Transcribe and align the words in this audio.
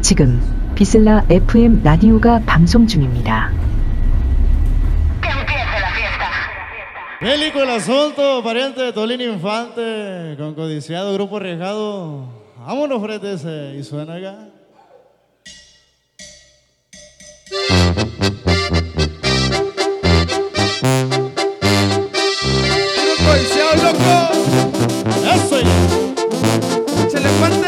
지금 0.00 0.40
비슬라 0.74 1.24
FM 1.28 1.82
라디오가 1.82 2.40
방송 2.46 2.86
중입니다. 2.86 3.50
Película 7.20 7.76
Solto, 7.76 8.42
pariente 8.42 8.82
de 8.82 8.92
Tolín 8.92 9.20
Infante, 9.20 10.34
con 10.36 10.54
codiciado 10.54 11.14
grupo 11.14 11.36
arriesgado. 11.36 12.26
Vámonos, 12.66 13.00
frente 13.00 13.34
ese, 13.34 13.76
y 13.78 13.84
suena 13.84 14.14
acá. 14.16 14.51
Se 27.10 27.20
le 27.20 27.28
falta 27.40 27.61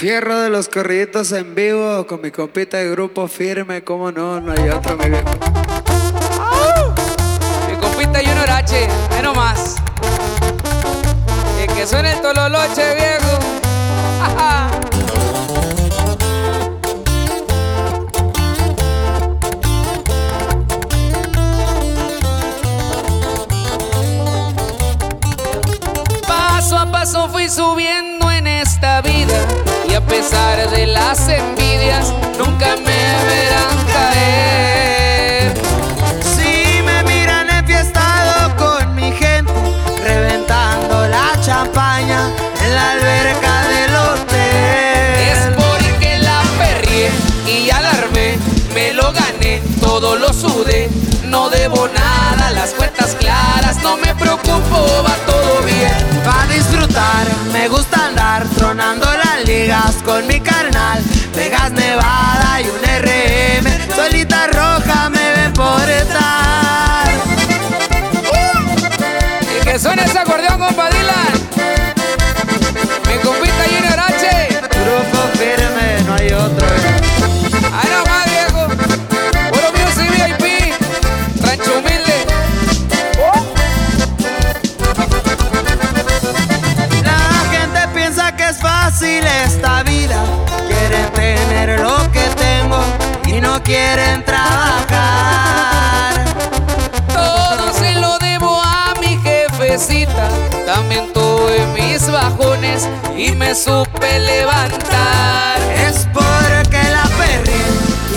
Fierro 0.00 0.40
de 0.40 0.48
los 0.48 0.70
corriditos 0.70 1.30
en 1.32 1.54
vivo 1.54 2.06
con 2.06 2.22
mi 2.22 2.30
compita 2.30 2.78
de 2.78 2.90
grupo 2.90 3.28
firme, 3.28 3.84
cómo 3.84 4.10
no, 4.10 4.40
no 4.40 4.52
hay 4.52 4.70
otro, 4.70 4.96
mi 4.96 5.10
viejo. 5.10 5.28
Mi 7.68 7.76
compita 7.76 8.20
Junior 8.20 8.48
H, 8.48 8.88
ahí 9.10 9.22
nomás. 9.22 9.76
Y 11.62 11.66
que 11.74 11.86
suene 11.86 12.12
el 12.12 12.22
tololoche, 12.22 12.94
viejo. 12.94 13.38
Paso 26.26 26.78
a 26.78 26.90
paso 26.90 27.28
fui 27.28 27.50
subiendo 27.50 28.30
en 28.30 28.46
esta 28.46 29.02
vida 29.02 29.46
a 30.00 30.06
pesar 30.06 30.70
de 30.70 30.86
las 30.86 31.28
envidias 31.28 32.14
nunca 32.38 32.76
me 32.76 32.84
verán 32.84 33.76
caer. 33.92 34.89
no 51.30 51.48
debo 51.48 51.88
nada, 51.88 52.50
las 52.50 52.70
cuentas 52.70 53.16
claras, 53.18 53.80
no 53.82 53.96
me 53.96 54.14
preocupo, 54.16 55.02
va 55.06 55.14
todo 55.26 55.62
bien. 55.64 55.94
Va 56.26 56.42
a 56.42 56.46
disfrutar, 56.48 57.26
me 57.52 57.68
gusta 57.68 58.06
andar, 58.06 58.46
tronando 58.58 59.06
las 59.06 59.44
ligas 59.46 59.94
con 60.04 60.26
mi 60.26 60.40
carnal, 60.40 61.00
Vegas 61.34 61.70
Nevada 61.72 62.60
y 62.60 62.64
una 62.68 62.89
fácil 89.00 89.24
esta 89.44 89.82
vida. 89.82 90.22
Quieren 90.68 91.10
tener 91.12 91.80
lo 91.80 91.96
que 92.12 92.22
tengo 92.36 92.78
y 93.26 93.40
no 93.40 93.60
quieren 93.62 94.22
trabajar. 94.24 96.14
Todo 97.08 97.72
se 97.72 97.94
lo 97.94 98.18
debo 98.18 98.60
a 98.62 98.92
mi 99.00 99.18
jefecita. 99.18 100.28
También 100.66 101.10
tuve 101.12 101.66
mis 101.74 102.10
bajones 102.10 102.88
y 103.16 103.32
me 103.32 103.54
supe 103.54 104.18
levantar. 104.18 105.58
Es 105.86 106.06
porque 106.12 106.82
la 106.90 107.04
perré 107.18 107.62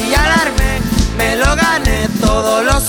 y 0.06 0.14
alarme, 0.14 0.82
me 1.18 1.38
lo 1.38 1.56
gané 1.56 2.10
todos 2.20 2.66
los 2.66 2.84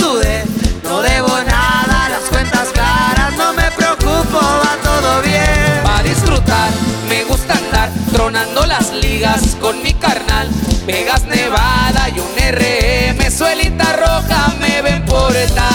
las 8.79 8.93
ligas 8.93 9.57
con 9.61 9.81
mi 9.83 9.93
carnal. 9.95 10.49
Vegas 10.85 11.23
Nevada 11.27 12.09
y 12.09 12.19
un 12.19 12.33
RM, 12.37 13.31
suelita 13.31 13.93
roja 13.93 14.53
me 14.61 14.83
ven 14.83 15.05
por 15.05 15.35
estar. 15.37 15.74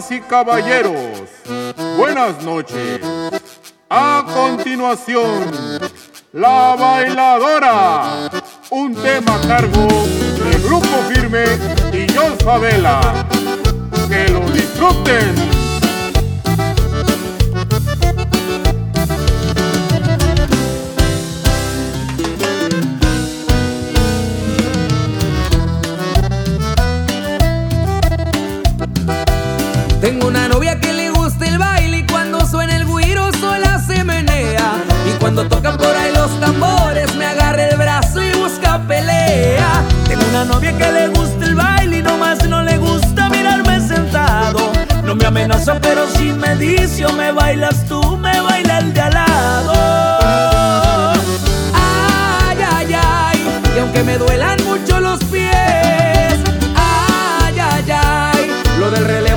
Damas 0.00 0.12
y 0.12 0.20
caballeros, 0.20 1.28
buenas 1.98 2.42
noches. 2.42 3.00
A 3.90 4.24
continuación, 4.32 5.44
La 6.32 6.74
Bailadora, 6.74 8.30
un 8.70 8.94
tema 8.94 9.38
cargo 9.46 9.88
de 10.42 10.58
Grupo 10.64 10.86
Firme 11.12 11.44
y 11.92 12.10
Jos 12.14 12.38
Favela. 12.42 13.26
Que 14.08 14.28
lo 14.30 14.40
disfruten. 14.50 15.49
Tengo 30.00 30.28
una 30.28 30.48
novia 30.48 30.80
que 30.80 30.92
le 30.92 31.10
gusta 31.10 31.46
el 31.46 31.58
baile 31.58 31.98
y 31.98 32.06
cuando 32.06 32.46
suena 32.46 32.76
el 32.76 32.86
guiro 32.86 33.30
sola 33.38 33.78
se 33.86 34.02
menea. 34.02 34.72
Y 35.06 35.18
cuando 35.20 35.46
tocan 35.46 35.76
por 35.76 35.94
ahí 35.94 36.12
los 36.14 36.40
tambores 36.40 37.14
me 37.16 37.26
agarra 37.26 37.68
el 37.68 37.76
brazo 37.76 38.22
y 38.22 38.32
busca 38.32 38.80
pelea. 38.88 39.82
Tengo 40.08 40.24
una 40.30 40.44
novia 40.44 40.76
que 40.76 40.90
le 40.90 41.08
gusta 41.08 41.44
el 41.44 41.54
baile 41.54 41.98
y 41.98 42.02
nomás 42.02 42.48
no 42.48 42.62
le 42.62 42.78
gusta 42.78 43.28
mirarme 43.28 43.80
sentado. 43.80 44.72
No 45.04 45.14
me 45.14 45.26
amenaza, 45.26 45.78
pero 45.80 46.06
si 46.08 46.32
me 46.32 46.56
dice 46.56 47.04
o 47.04 47.12
me 47.12 47.32
bailas 47.32 47.84
tú, 47.86 48.16
me 48.16 48.40
baila 48.40 48.78
el 48.78 48.94
de 48.94 49.00
al 49.00 49.12
lado. 49.12 49.72
Ay, 51.74 52.58
ay, 52.72 52.94
ay, 52.94 53.44
y 53.76 53.78
aunque 53.78 54.02
me 54.02 54.16
duelan 54.16 54.58
mucho 54.64 55.00
los 55.00 55.22
pies, 55.24 55.52
ay, 56.76 57.58
ay, 57.58 57.90
ay, 57.90 58.50
lo 58.78 58.90
del 58.90 59.04
relevo 59.04 59.29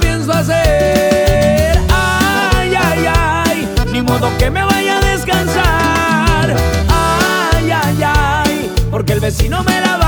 pienso 0.00 0.32
hacer. 0.32 1.78
Ay, 1.90 2.74
ay, 2.74 3.06
ay, 3.14 3.68
ni 3.92 4.02
modo 4.02 4.30
que 4.38 4.50
me 4.50 4.64
vaya 4.64 4.98
a 4.98 5.00
descansar. 5.00 6.56
Ay, 6.88 7.70
ay, 7.70 8.02
ay, 8.02 8.72
porque 8.90 9.12
el 9.12 9.20
vecino 9.20 9.62
me 9.64 9.80
la 9.80 9.96
va 9.96 10.01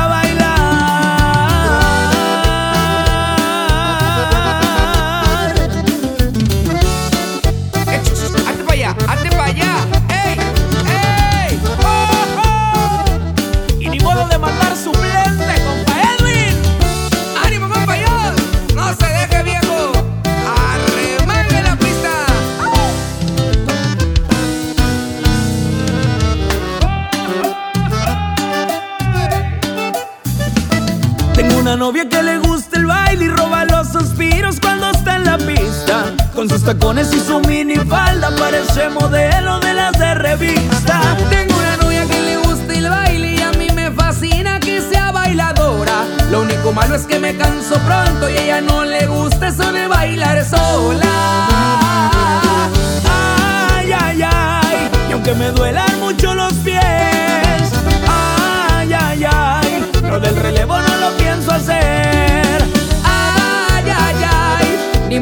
sus 36.64 36.72
tacones 36.72 37.12
y 37.12 37.20
su 37.20 37.40
minifalda 37.40 38.30
parece 38.38 38.88
modelo 38.88 39.60
de 39.60 39.74
las 39.74 39.92
de 39.98 40.14
revista. 40.14 41.16
Tengo 41.28 41.54
una 41.58 41.76
novia 41.76 42.06
que 42.06 42.20
le 42.20 42.36
gusta 42.38 42.72
el 42.72 42.88
baile 42.88 43.34
y 43.34 43.40
a 43.42 43.52
mí 43.52 43.68
me 43.74 43.90
fascina 43.90 44.58
que 44.60 44.80
sea 44.80 45.12
bailadora. 45.12 46.04
Lo 46.30 46.42
único 46.42 46.72
malo 46.72 46.94
es 46.94 47.02
que 47.02 47.18
me 47.18 47.36
canso 47.36 47.78
pronto 47.80 48.30
y 48.30 48.36
a 48.36 48.42
ella 48.42 48.60
no 48.62 48.84
le 48.84 49.06
gusta 49.06 49.48
eso 49.48 49.72
de 49.72 49.86
bailar 49.86 50.44
sola. 50.44 51.48
Ay, 53.76 53.92
ay, 53.92 54.22
ay, 54.22 54.90
y 55.08 55.12
aunque 55.12 55.34
me 55.34 55.50
duelan 55.50 56.00
mucho 56.00 56.34
los 56.34 56.52
pies. 56.54 56.80
Ay, 58.08 58.92
ay, 58.92 59.24
ay, 59.30 59.90
lo 60.02 60.18
del 60.18 60.36
relevo 60.36 60.78
no 60.80 60.96
lo 60.96 61.16
pienso 61.16 61.52
hacer. 61.52 61.93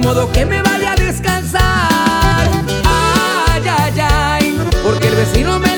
Modo 0.03 0.31
que 0.33 0.45
me 0.45 0.61
vaya 0.63 0.93
a 0.93 0.97
descansar. 0.97 2.49
Ay, 2.85 3.63
ay, 3.69 4.01
ay, 4.01 4.59
porque 4.83 5.09
el 5.09 5.15
vecino 5.15 5.59
me 5.59 5.72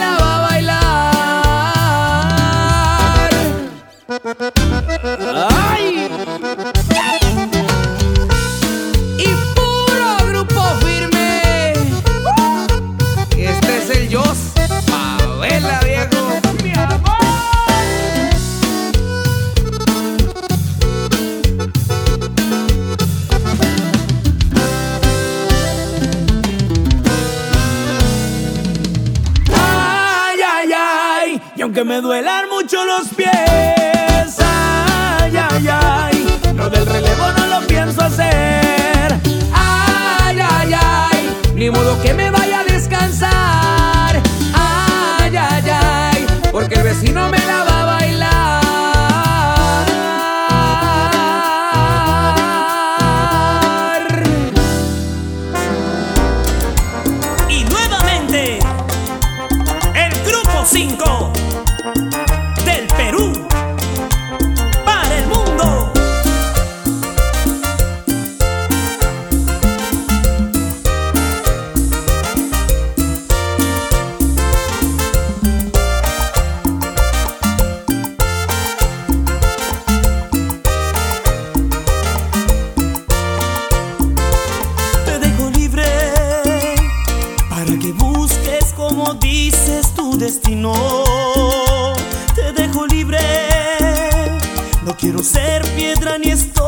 ser 95.24 95.62
piedra 95.74 96.18
ni 96.18 96.30
estoy. 96.30 96.63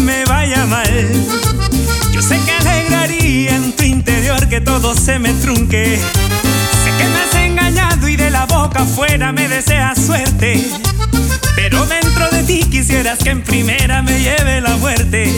Me 0.00 0.24
vaya 0.24 0.66
mal. 0.66 1.08
Yo 2.12 2.22
sé 2.22 2.38
que 2.44 2.52
alegraría 2.52 3.56
en 3.56 3.72
tu 3.72 3.84
interior 3.84 4.48
que 4.48 4.60
todo 4.60 4.94
se 4.94 5.18
me 5.18 5.32
trunque. 5.34 5.98
Sé 6.84 6.90
que 6.98 7.04
me 7.04 7.18
has 7.20 7.34
engañado 7.34 8.08
y 8.08 8.16
de 8.16 8.30
la 8.30 8.46
boca 8.46 8.82
afuera 8.82 9.32
me 9.32 9.48
deseas 9.48 9.98
suerte. 10.04 10.64
Pero 11.54 11.86
dentro 11.86 12.28
de 12.30 12.42
ti 12.44 12.64
quisieras 12.70 13.18
que 13.18 13.30
en 13.30 13.42
primera 13.42 14.02
me 14.02 14.18
lleve 14.18 14.60
la 14.60 14.76
muerte. 14.76 15.30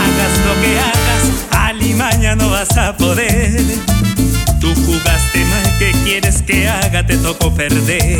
Hagas 0.00 0.38
lo 0.46 0.60
que 0.62 0.78
hagas, 0.78 1.68
alimaña 1.68 2.36
no 2.36 2.50
vas 2.50 2.76
a 2.76 2.96
poder. 2.96 3.62
Tú 4.60 4.74
jugaste 4.86 5.44
mal, 5.44 5.78
¿qué 5.78 5.92
quieres 6.04 6.42
que 6.42 6.68
haga? 6.68 7.06
Te 7.06 7.16
tocó 7.16 7.54
perder. 7.54 8.18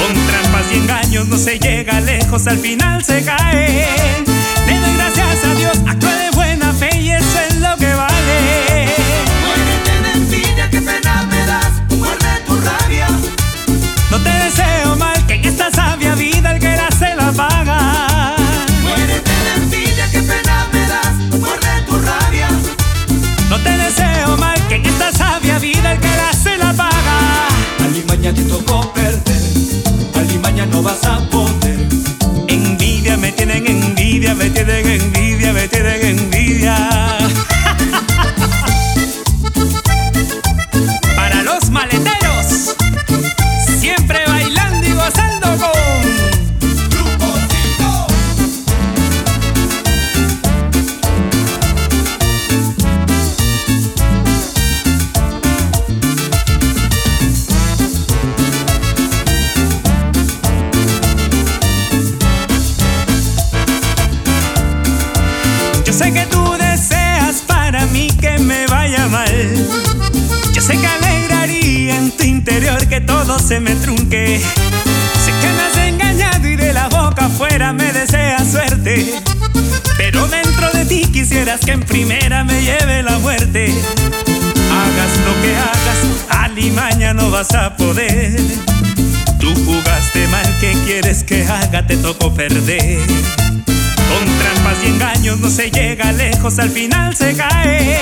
Con 0.00 0.14
trampas 0.26 0.66
y 0.72 0.76
engaños 0.76 1.28
no 1.28 1.36
se 1.36 1.58
llega 1.58 2.00
lejos, 2.00 2.46
al 2.46 2.58
final 2.58 3.04
se 3.04 3.22
cae. 3.22 3.86
Le 4.66 4.80
doy 4.80 4.94
gracias 4.96 5.44
a 5.44 5.54
Dios, 5.54 5.78
actúe 5.86 6.08
de 6.08 6.30
buena 6.34 6.72
fe 6.72 6.88
y 6.98 7.10
eso 7.10 7.38
es 7.48 7.56
lo 7.56 7.76
que 7.76 7.92
vale. 7.92 8.88
Muérete 9.44 10.02
de 10.02 10.12
envidia, 10.12 10.70
qué 10.70 10.80
pena 10.80 11.26
me 11.30 11.44
das, 11.44 11.72
muerde 11.98 12.28
tu 12.46 12.56
rabia. 12.60 13.08
No 14.10 14.18
te 14.22 14.30
deseo 14.30 14.96
mal, 14.96 15.26
que 15.26 15.34
en 15.34 15.44
esta 15.44 15.70
sabia 15.70 16.14
vida 16.14 16.52
el 16.52 16.60
que 16.60 16.76
la 16.76 16.90
se 16.98 17.14
la 17.14 17.30
paga. 17.32 18.36
Muérete 18.82 19.30
de 19.30 19.54
envidia, 19.62 20.10
qué 20.10 20.22
pena 20.22 20.66
me 20.72 20.86
das, 20.88 21.14
muerde 21.38 21.82
tu 21.86 21.98
rabia. 21.98 22.48
No 23.50 23.58
te 23.58 23.70
deseo 23.76 24.36
mal, 24.38 24.58
que 24.66 24.76
en 24.76 24.86
esta 24.86 25.12
sabia 25.12 25.58
vida 25.58 25.92
el 25.92 26.00
que 26.00 26.16
la 26.16 26.32
se 26.32 26.56
la 26.56 26.72
paga. 26.72 27.48
Alimaña 27.84 28.32
te 28.32 28.42
tocó 28.44 28.80
no 28.80 29.09
Envidia 32.48 33.16
me 33.16 33.30
tienen 33.30 33.64
envidia, 33.64 34.34
me 34.34 34.50
tienen 34.50 34.86
envidia, 34.86 35.52
me 35.52 35.68
tienen 35.68 36.18
envidia. 36.18 37.19
Que 81.58 81.72
en 81.72 81.80
primera 81.80 82.44
me 82.44 82.62
lleve 82.62 83.02
la 83.02 83.18
muerte. 83.18 83.74
Hagas 84.70 85.18
lo 85.26 85.42
que 85.42 85.56
hagas, 85.56 86.44
alimaña 86.44 87.12
no 87.12 87.30
vas 87.30 87.52
a 87.54 87.76
poder. 87.76 88.40
Tú 89.40 89.52
jugaste 89.64 90.28
mal, 90.28 90.46
¿qué 90.60 90.76
quieres 90.86 91.24
que 91.24 91.42
haga? 91.42 91.84
Te 91.86 91.96
tocó 91.96 92.32
perder. 92.32 93.00
Con 93.66 94.38
trampas 94.38 94.78
y 94.84 94.86
engaños 94.86 95.40
no 95.40 95.50
se 95.50 95.70
llega 95.72 96.12
lejos, 96.12 96.58
al 96.60 96.70
final 96.70 97.16
se 97.16 97.34
cae. 97.34 97.98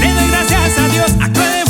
Le 0.00 0.14
doy 0.14 0.28
gracias 0.30 0.78
a 0.78 0.88
Dios, 0.88 1.12
actúe 1.20 1.61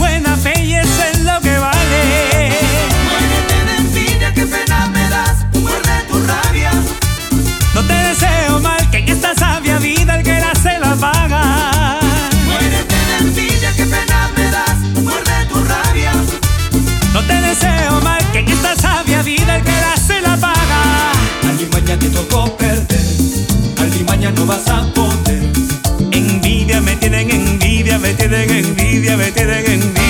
no 24.43 24.47
vas 24.47 24.69
a 24.69 24.83
poder. 24.93 25.43
Envidia 26.11 26.81
me 26.81 26.97
tienen 26.97 27.31
envidia, 27.31 27.99
me 27.99 28.13
tienen 28.15 28.51
envidia, 28.51 29.17
me 29.17 29.31
tienen 29.31 29.65
envidia. 29.67 30.02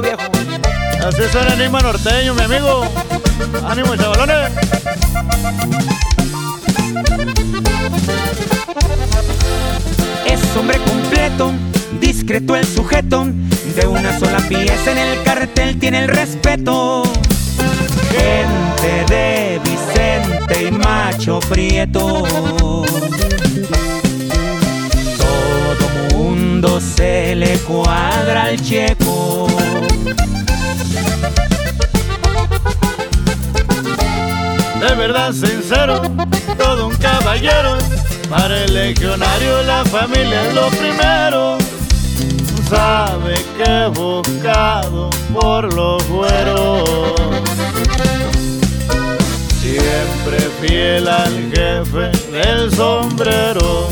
Viejo. 0.00 0.22
Así 1.06 1.22
suena 1.30 1.54
el 1.54 1.60
Enigma 1.60 1.80
norteño, 1.80 2.34
mi 2.34 2.42
amigo. 2.42 2.86
Ánimo, 3.68 3.94
chavalones. 3.96 4.50
Es 10.26 10.56
hombre 10.56 10.78
completo, 10.78 11.52
discreto 12.00 12.56
el 12.56 12.66
sujeto. 12.66 13.26
De 13.76 13.86
una 13.86 14.18
sola 14.18 14.38
pieza 14.48 14.92
en 14.92 14.98
el 14.98 15.22
cartel 15.24 15.78
tiene 15.78 16.04
el 16.04 16.08
respeto. 16.08 17.02
Gente 18.10 19.04
de 19.12 19.60
Vicente 19.64 20.68
y 20.68 20.70
Macho 20.70 21.40
Prieto. 21.40 22.22
Todo 25.18 26.14
mundo 26.14 26.80
se 26.80 27.34
le 27.34 27.58
cuadra 27.58 28.44
al 28.44 28.60
checo. 28.60 29.03
Verdad 35.06 35.32
sincero, 35.34 36.00
todo 36.56 36.86
un 36.86 36.96
caballero. 36.96 37.76
Para 38.30 38.64
el 38.64 38.72
legionario 38.72 39.62
la 39.64 39.84
familia 39.84 40.48
es 40.48 40.54
lo 40.54 40.68
primero. 40.68 41.58
Sabe 42.70 43.34
que 43.56 43.84
es 43.84 43.90
buscado 43.92 45.10
por 45.34 45.74
los 45.74 46.08
güeros. 46.08 47.12
Siempre 49.60 50.38
fiel 50.62 51.06
al 51.06 51.52
jefe 51.52 52.32
del 52.32 52.74
sombrero. 52.74 53.88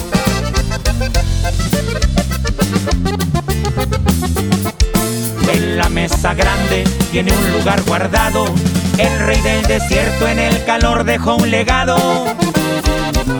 En 5.53 5.77
la 5.77 5.90
mesa 5.90 6.33
grande 6.33 6.85
tiene 7.11 7.33
un 7.33 7.53
lugar 7.53 7.83
guardado. 7.83 8.46
El 8.98 9.18
rey 9.26 9.40
del 9.40 9.62
desierto 9.64 10.28
en 10.28 10.38
el 10.38 10.64
calor 10.64 11.05
dejó 11.05 11.37
un 11.37 11.50
legado. 11.50 11.96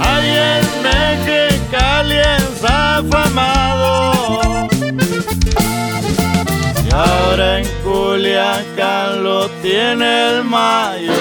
Ahí 0.01 0.29
en 0.29 0.83
Mexicali 0.83 2.17
es 2.17 2.65
afamado. 2.65 4.69
Y 6.85 6.95
ahora 6.95 7.61
en 7.61 7.69
Culiacán 7.85 9.23
lo 9.23 9.49
tiene 9.63 10.31
el 10.31 10.45
mayo. 10.45 11.13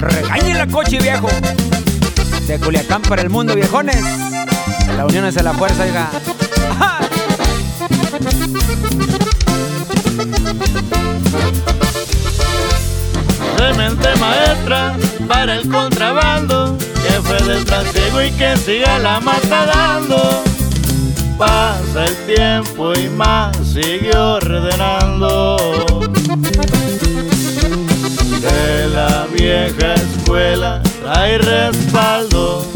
Regañe 0.00 0.54
la 0.54 0.66
coche, 0.66 0.98
viejo. 0.98 1.28
De 2.46 2.58
Culiacán 2.58 3.02
para 3.02 3.22
el 3.22 3.30
mundo, 3.30 3.54
viejones. 3.54 4.02
La 4.96 5.06
unión 5.06 5.24
es 5.24 5.40
la 5.42 5.52
fuerza, 5.52 5.84
oiga. 5.84 6.10
De 13.64 13.72
mente 13.72 14.08
maestra 14.20 14.94
para 15.26 15.54
el 15.54 15.66
contrabando. 15.70 16.76
Jefe 17.08 17.44
del 17.44 17.64
trasiego 17.64 18.20
y 18.20 18.30
que 18.32 18.58
siga 18.58 18.98
la 18.98 19.20
mata 19.20 19.64
dando. 19.64 20.44
Pasa 21.38 22.04
el 22.04 22.14
tiempo 22.26 22.92
y 22.92 23.08
más 23.08 23.56
sigue 23.66 24.14
ordenando. 24.14 25.56
De 28.42 28.88
la 28.90 29.26
vieja 29.32 29.94
escuela 29.94 30.82
hay 31.08 31.38
respaldo. 31.38 32.70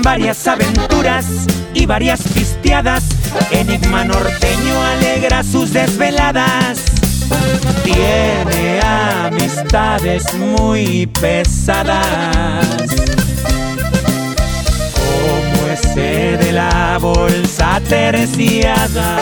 Varias 0.00 0.46
aventuras 0.46 1.26
y 1.74 1.86
varias 1.86 2.22
pisteadas. 2.22 3.02
Enigma 3.50 4.04
norteño 4.04 4.80
alegra 4.80 5.42
sus 5.42 5.72
desveladas. 5.72 6.95
Tiene 7.84 8.80
amistades 8.82 10.32
muy 10.34 11.06
pesadas. 11.06 12.88
Como 14.94 15.72
ese 15.72 16.36
de 16.36 16.52
la 16.52 16.98
bolsa 17.00 17.80
terciada. 17.88 19.18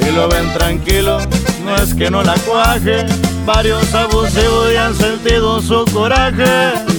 Si 0.00 0.12
lo 0.12 0.28
ven 0.28 0.52
tranquilo, 0.54 1.18
no 1.64 1.76
es 1.76 1.94
que 1.94 2.10
no 2.10 2.22
la 2.22 2.34
cuaje. 2.34 3.06
Varios 3.44 3.94
abusivos 3.94 4.72
ya 4.72 4.86
han 4.86 4.94
sentido 4.94 5.60
su 5.60 5.84
coraje. 5.92 6.95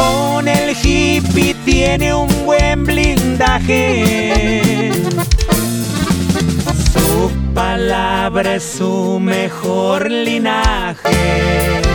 Con 0.00 0.48
el 0.48 0.74
hippie 0.82 1.54
tiene 1.66 2.14
un 2.14 2.28
buen 2.46 2.84
blindaje. 2.84 4.90
Su 6.92 7.30
palabra 7.54 8.54
es 8.54 8.64
su 8.64 9.20
mejor 9.20 10.10
linaje. 10.10 11.89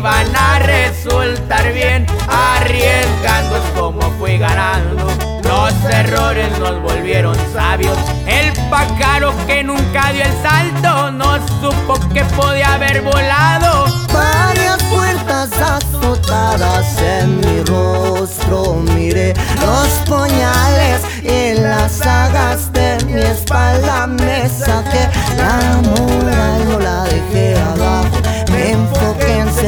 Van 0.00 0.34
a 0.34 0.58
resultar 0.60 1.72
bien. 1.72 2.06
Arriesgando 2.28 3.56
es 3.56 3.62
como 3.78 4.00
fui 4.18 4.38
ganando. 4.38 5.06
Los 5.44 5.72
errores 5.92 6.58
nos 6.58 6.80
volvieron 6.82 7.36
sabios. 7.52 7.96
El 8.26 8.52
pájaro 8.70 9.32
que 9.46 9.62
nunca 9.62 10.12
dio 10.12 10.22
el 10.22 10.32
salto 10.42 11.10
no 11.10 11.38
supo 11.60 11.98
que 12.12 12.24
podía 12.24 12.74
haber 12.74 13.02
volado. 13.02 13.86
Varias 14.12 14.82
puertas 14.84 15.50
azotadas 15.60 16.98
en 17.00 17.40
mi 17.40 17.64
rostro 17.64 18.74
miré 18.94 19.34
los 19.60 19.88
puñales 20.06 21.02
y 21.22 21.60
las 21.60 21.92
sagas 21.92 22.72
de 22.72 22.98
mi 23.06 23.20
espalda 23.20 24.06
me 24.06 24.48
saqué 24.48 25.08
la 25.36 25.80
moral 25.82 26.68
no 26.68 26.78
la 26.80 27.04
dejé 27.04 27.54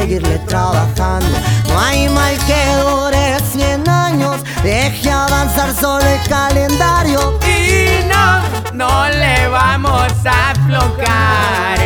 seguirle 0.03 0.38
trabajando 0.49 1.38
no 1.69 1.79
hay 1.81 2.09
mal 2.09 2.37
que 2.49 2.61
dure 2.83 3.38
100 3.53 3.88
años 3.88 4.41
deje 4.65 5.11
avanzar 5.12 5.73
solo 5.81 6.05
el 6.05 6.21
calendario 6.29 7.38
Y 7.47 8.05
no, 8.12 8.43
no 8.73 9.09
le 9.11 9.47
vamos 9.49 10.12
a 10.25 10.51
aflojar. 10.51 11.79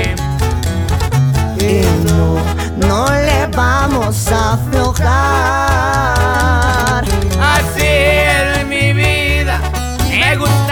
y 1.60 1.82
no, 2.08 2.38
no 2.88 3.06
le 3.10 3.46
vamos 3.54 4.28
a 4.28 4.52
aflojar. 4.54 5.04
Así 7.54 7.86
es 7.86 8.66
mi 8.66 8.92
vida, 8.94 9.60
me 10.08 10.36
gusta 10.36 10.65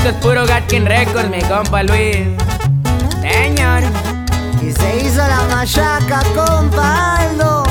esto 0.00 0.16
es 0.16 0.16
puro 0.22 0.46
Gatkin 0.46 0.86
Records, 0.86 1.28
mi 1.28 1.42
compa 1.42 1.82
Luis. 1.82 2.26
Señor. 3.20 3.82
Y 4.62 4.72
se 4.72 4.96
hizo 5.04 5.18
la 5.18 5.42
machaca 5.50 6.22
con 6.34 6.70
Paldo. 6.70 7.64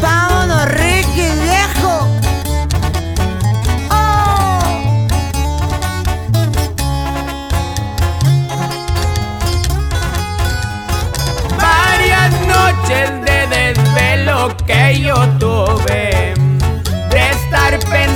Vámonos, 0.00 0.64
Ricky 0.68 1.28
viejo. 1.42 2.06
¡Oh! 3.90 5.08
Varias 11.60 12.32
noches 12.46 13.10
de 13.24 13.74
desvelo 13.74 14.56
que 14.66 15.00
yo 15.00 15.16
tuve 15.40 16.34
De 17.10 17.30
estar 17.30 17.76
pensando 17.90 18.15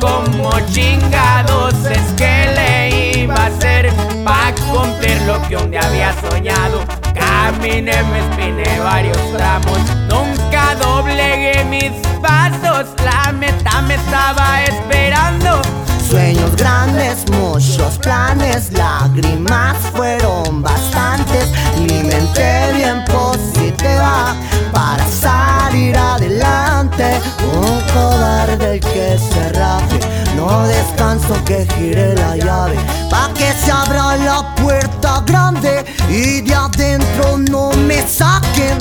como 0.00 0.50
chingados 0.72 1.74
es 1.84 2.12
que 2.16 2.50
le 2.54 3.20
iba 3.22 3.34
a 3.34 3.46
hacer 3.46 3.92
Pa' 4.24 4.52
cumplir 4.70 5.20
lo 5.22 5.40
que 5.48 5.56
un 5.56 5.70
día 5.70 5.80
había 5.82 6.12
soñado 6.20 6.80
Caminé, 7.14 8.02
me 8.04 8.18
espiné 8.20 8.80
varios 8.80 9.18
tramos 9.36 9.78
Nunca 10.08 10.74
doblegué 10.76 11.64
mis 11.64 11.92
pasos 12.20 12.88
La 13.04 13.32
meta 13.32 13.82
me 13.82 13.94
estaba 13.94 14.64
esperando 14.64 15.62
Sueños 16.08 16.56
grandes, 16.56 17.30
muchos 17.32 17.98
planes, 17.98 18.72
lágrimas 18.72 19.76
fueron 19.94 20.62
bastantes. 20.62 21.52
Mi 21.80 22.02
mente 22.02 22.72
bien 22.74 23.04
positiva 23.04 24.34
para 24.72 25.06
salir 25.06 25.94
adelante. 25.98 27.17
Un 27.42 27.80
cobarde 27.92 28.74
el 28.74 28.80
que 28.80 29.18
se 29.18 29.48
raje, 29.52 30.00
no 30.36 30.66
descanso 30.66 31.34
que 31.44 31.66
gire 31.76 32.14
la 32.14 32.36
llave. 32.36 32.76
Pa' 33.10 33.30
que 33.34 33.52
se 33.52 33.70
abra 33.70 34.16
la 34.16 34.54
puerta 34.56 35.22
grande 35.26 35.84
y 36.08 36.40
de 36.42 36.54
adentro 36.54 37.38
no 37.38 37.70
me 37.72 38.06
saquen. 38.06 38.78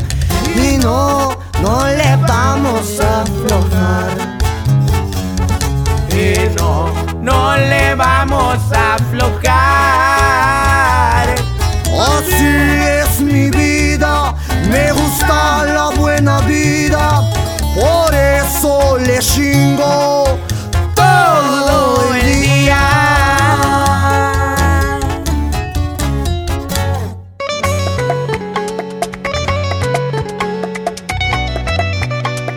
Y 0.56 0.78
no, 0.78 1.38
no 1.62 1.88
le 1.88 2.16
vamos 2.28 3.00
a 3.00 3.22
aflojar. 3.22 4.38
Y 6.10 6.50
no, 6.58 6.90
no 7.22 7.58
le 7.58 7.96
vamos 7.96 8.58
a 8.74 8.96
aflojar. 8.96 10.08
Así 12.00 12.46
es 13.02 13.22
mi 13.22 13.50
vida, 13.50 14.36
me 14.70 14.92
gusta 14.92 15.66
la 15.66 15.90
buena 15.98 16.40
vida, 16.42 17.17
le 19.00 19.20
chingo 19.20 20.40
todo 20.96 22.14
el 22.16 22.42
día. 22.42 22.84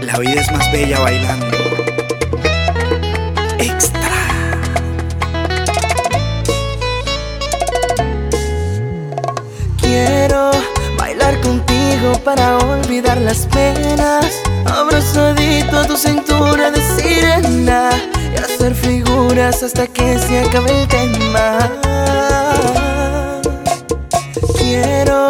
La 0.02 0.18
vida 0.18 0.40
es 0.40 0.52
más 0.52 0.72
bella 0.72 0.98
bailando. 1.00 1.56
Extra. 3.58 4.29
Para 12.24 12.56
olvidar 12.58 13.18
las 13.18 13.46
penas. 13.46 14.24
Abrazadito 14.64 15.78
a 15.78 15.86
tu 15.86 15.96
cintura 15.96 16.70
de 16.70 16.80
sirena 16.80 17.90
y 18.32 18.36
hacer 18.38 18.74
figuras 18.74 19.62
hasta 19.62 19.86
que 19.86 20.18
se 20.18 20.40
acabe 20.40 20.80
el 20.80 20.88
tema. 20.88 21.58
Quiero 24.58 25.28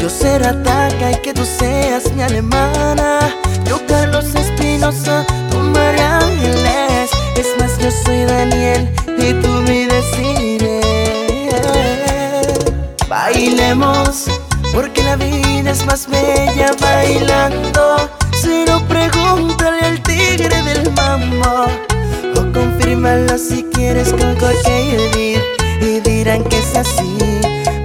yo 0.00 0.08
ser 0.08 0.46
Ataca 0.46 1.10
y 1.10 1.16
que 1.22 1.34
tú 1.34 1.44
seas 1.44 2.12
mi 2.12 2.22
alemana. 2.22 3.18
Yo 3.66 3.84
Carlos 3.88 4.32
Espinosa, 4.34 5.26
tú 5.50 5.58
María 5.58 6.18
Ángeles. 6.18 7.10
Es 7.36 7.48
más, 7.58 7.78
yo 7.78 7.90
soy 7.90 8.24
Daniel 8.24 8.88
y 9.18 9.32
tú 9.42 9.48
mi 9.66 9.86
Desiree. 9.86 10.80
Bailemos, 13.08 14.26
porque 14.72 15.02
la 15.02 15.16
vida 15.16 15.70
es 15.70 15.84
más 15.86 16.08
bella 16.08 16.70
bailando. 16.80 18.10
Si 18.40 18.64
no, 18.66 18.86
pregúntale 18.88 19.80
al 19.82 20.02
tigre 20.02 20.62
del 20.62 20.90
mambo. 20.92 21.66
O 22.36 22.52
confírmalo 22.52 23.36
si 23.38 23.64
quieres 23.72 24.12
con 24.12 24.38
Jorge 24.38 24.96
y. 25.16 25.84
Y 25.84 26.00
dirán 26.00 26.44
que 26.44 26.58
es 26.58 26.76
así. 26.76 27.18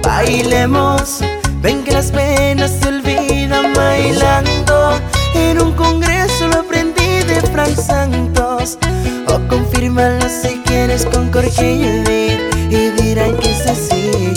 Bailemos, 0.02 1.20
ven 1.60 1.84
que 1.84 1.92
las 1.92 2.10
penas 2.10 2.72
se 2.80 2.88
olvidan 2.88 3.74
bailando. 3.74 4.98
En 5.34 5.60
un 5.60 5.72
congreso 5.72 6.48
lo 6.48 6.60
aprendí 6.60 7.20
de 7.26 7.40
Frank 7.52 7.76
Santos. 7.76 8.78
O 9.26 9.48
confírmalo 9.48 10.28
si 10.28 10.58
quieres 10.64 11.04
con 11.06 11.32
Jorge. 11.32 12.38
Y 12.70 12.90
dirán 13.02 13.36
que 13.36 13.50
es 13.50 13.66
así. 13.66 14.27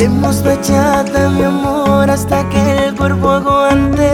Bailemos 0.00 0.42
bachata, 0.42 1.28
mi 1.28 1.42
amor, 1.42 2.10
hasta 2.10 2.48
que 2.48 2.86
el 2.86 2.96
cuerpo 2.96 3.32
aguante. 3.32 4.10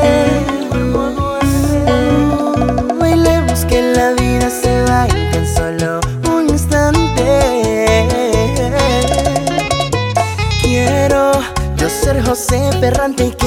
Bailemos 2.98 3.64
que 3.66 3.94
la 3.94 4.10
vida 4.14 4.50
se 4.50 4.82
va 4.82 5.06
en 5.06 5.46
solo 5.46 6.00
un 6.28 6.48
instante. 6.48 8.08
Quiero 10.60 11.30
yo 11.76 11.88
ser 11.88 12.20
José 12.26 12.68
Ferrante 12.80 13.26
y 13.26 13.30
que 13.30 13.45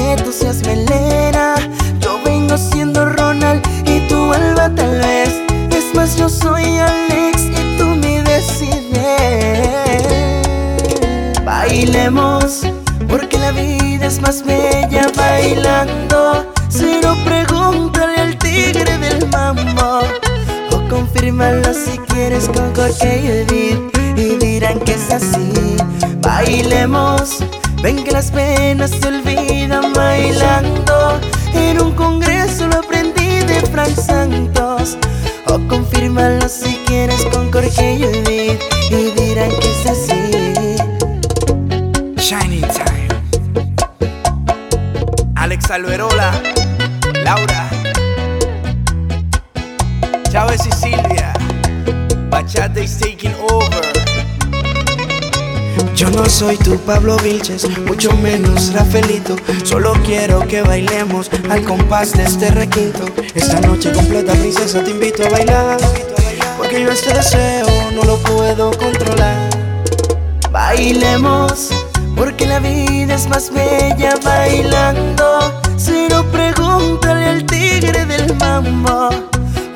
más 14.20 14.44
bella 14.44 15.06
bailando. 15.16 16.46
No, 17.02 17.24
pregúntale 17.24 18.20
al 18.20 18.38
tigre 18.38 18.98
del 18.98 19.26
mambo. 19.28 20.00
O 20.72 20.88
confírmalo 20.88 21.72
si 21.72 21.98
quieres 21.98 22.48
con 22.48 22.74
Jorge 22.74 23.20
y 23.22 23.26
Edith. 23.26 23.80
Y 24.16 24.36
dirán 24.36 24.78
que 24.80 24.92
es 24.92 25.10
así. 25.10 25.76
Bailemos, 26.20 27.38
ven 27.82 28.04
que 28.04 28.12
las 28.12 28.30
penas 28.30 28.90
se 28.90 29.08
olvidan 29.08 29.92
bailando. 29.92 31.18
En 31.54 31.80
un 31.80 31.92
congreso 31.92 32.68
lo 32.68 32.76
aprendí 32.76 33.40
de 33.40 33.60
Frank 33.72 33.96
Santos. 33.96 34.96
O 35.46 35.58
confírmalo 35.68 36.48
si 36.48 36.76
quieres 36.86 37.24
con 37.32 37.50
Jorge 37.50 37.94
y 37.94 38.04
Edith. 38.04 38.60
Y 38.90 39.10
dirán 39.20 39.50
que 39.50 39.70
es 39.70 39.86
así. 39.86 40.19
Soy 56.30 56.56
tu 56.56 56.78
Pablo 56.78 57.16
Vilches, 57.18 57.68
mucho 57.86 58.12
menos 58.12 58.72
Rafaelito. 58.72 59.36
Solo 59.64 59.92
quiero 60.04 60.46
que 60.46 60.62
bailemos 60.62 61.28
al 61.50 61.62
compás 61.64 62.12
de 62.12 62.22
este 62.24 62.50
requinto. 62.50 63.04
Esta 63.34 63.60
noche 63.60 63.90
completa, 63.92 64.32
princesa, 64.32 64.82
te 64.82 64.90
invito 64.92 65.26
a 65.26 65.30
bailar. 65.30 65.78
Porque 66.56 66.82
yo 66.82 66.90
este 66.92 67.12
deseo 67.12 67.66
no 67.94 68.04
lo 68.04 68.16
puedo 68.18 68.70
controlar. 68.78 69.50
Bailemos, 70.52 71.70
porque 72.16 72.46
la 72.46 72.60
vida 72.60 73.14
es 73.14 73.28
más 73.28 73.52
bella 73.52 74.14
bailando. 74.22 75.60
Si 75.76 76.06
no, 76.08 76.24
pregúntale 76.30 77.24
al 77.24 77.44
tigre 77.44 78.06
del 78.06 78.34
mambo. 78.36 79.10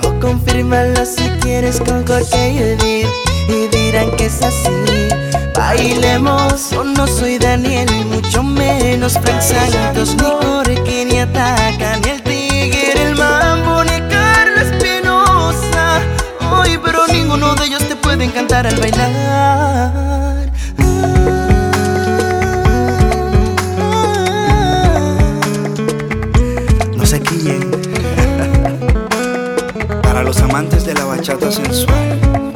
O 0.05 0.21
confírmalo 0.21 1.05
si 1.05 1.29
quieres 1.41 1.81
con 1.81 2.05
cualquier. 2.05 2.79
Y 2.85 3.69
dirán 3.73 4.15
que 4.17 4.27
es 4.27 4.41
así. 4.41 5.34
Bailemos, 5.67 6.71
yo 6.73 6.85
no 6.85 7.07
soy 7.07 7.39
Daniel, 7.39 7.89
y 7.91 8.05
mucho 8.05 8.43
menos 8.43 9.15
Frank 9.15 9.41
Santos, 9.41 10.15
ni 10.15 10.23
Jorge, 10.23 11.07
ni 11.07 11.19
Ataca, 11.19 11.97
ni 12.05 12.11
el 12.11 12.23
Tigre, 12.23 13.09
el 13.09 13.17
Mambo, 13.17 13.83
ni 13.83 13.99
Carla 14.11 14.61
Espinosa. 14.61 16.03
Ay, 16.39 16.79
pero 16.85 17.07
ninguno 17.07 17.55
de 17.55 17.65
ellos 17.65 17.83
te 17.89 17.97
puede 17.97 18.25
encantar 18.25 18.67
al 18.67 18.77
bailar. 18.77 20.51
No 26.95 27.07
se 27.07 27.23
quillen. 27.23 27.71
Para 30.03 30.23
los 30.23 30.43
amantes 30.43 30.85
de 30.85 30.93
la 30.93 31.07
bachata 31.07 31.51
sensual. 31.51 32.54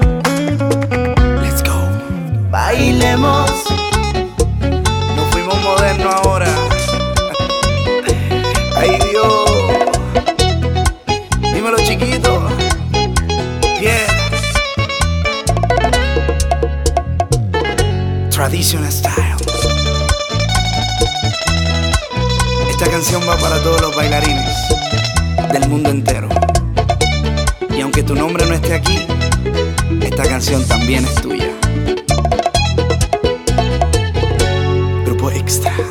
Bailemos. 2.78 3.50
Nos 5.16 5.26
fuimos 5.32 5.60
modernos 5.62 6.14
ahora. 6.14 6.46
Ay 8.76 8.96
Dios. 9.10 9.50
Dímelo 11.52 11.76
chiquito. 11.78 12.48
Yeah. 13.80 14.06
Traditional 18.30 18.92
style. 18.92 19.34
Esta 22.70 22.88
canción 22.88 23.22
va 23.28 23.36
para 23.38 23.60
todos 23.60 23.80
los 23.80 23.96
bailarines 23.96 24.54
del 25.52 25.68
mundo 25.68 25.90
entero. 25.90 26.28
Y 27.76 27.80
aunque 27.80 28.04
tu 28.04 28.14
nombre 28.14 28.46
no 28.46 28.54
esté 28.54 28.74
aquí, 28.74 29.04
esta 30.00 30.22
canción 30.22 30.64
también 30.68 31.04
es 31.04 31.16
tuya. 31.16 31.47
Grupo 35.48 35.56
Extra. 35.56 35.87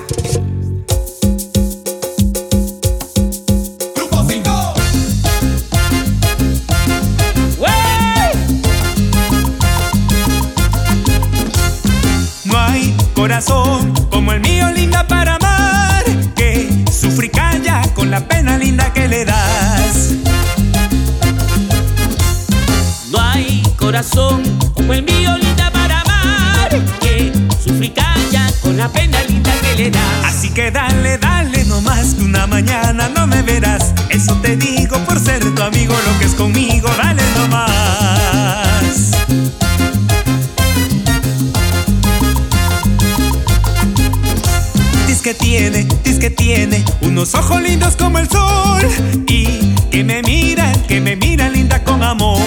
Ojos 47.33 47.61
lindos 47.61 47.95
como 47.95 48.19
el 48.19 48.29
sol 48.29 48.81
y 49.27 49.73
que 49.91 50.03
me 50.03 50.21
mira, 50.21 50.71
que 50.87 51.01
me 51.01 51.15
mira 51.15 51.49
linda 51.49 51.83
con 51.83 52.03
amor. 52.03 52.39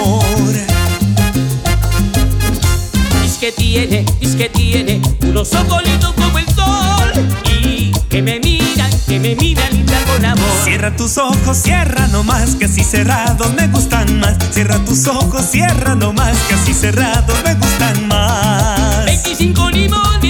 Dice 3.22 3.38
que 3.40 3.52
tiene, 3.52 4.04
dice 4.20 4.36
que 4.36 4.48
tiene 4.48 5.02
unos 5.22 5.52
ojos 5.54 5.82
lindos 5.82 6.12
como 6.14 6.38
el 6.38 6.46
sol. 6.54 7.12
Y 7.62 7.92
que 8.08 8.22
me 8.22 8.40
mira, 8.40 8.88
que 9.06 9.18
me 9.18 9.34
mira 9.34 9.68
linda 9.70 9.98
con 10.06 10.24
amor. 10.24 10.48
Cierra 10.64 10.96
tus 10.96 11.18
ojos, 11.18 11.56
cierra 11.56 12.06
nomás, 12.08 12.54
que 12.54 12.66
así 12.66 12.82
cerrados 12.82 13.52
me 13.54 13.66
gustan 13.68 14.20
más. 14.20 14.36
Cierra 14.52 14.78
tus 14.84 15.06
ojos, 15.08 15.44
cierra 15.50 15.94
nomás, 15.94 16.36
que 16.48 16.54
así 16.54 16.72
cerrados 16.72 17.36
me 17.44 17.54
gustan 17.54 18.08
más. 18.08 19.04
25 19.04 19.70
limones 19.70 20.29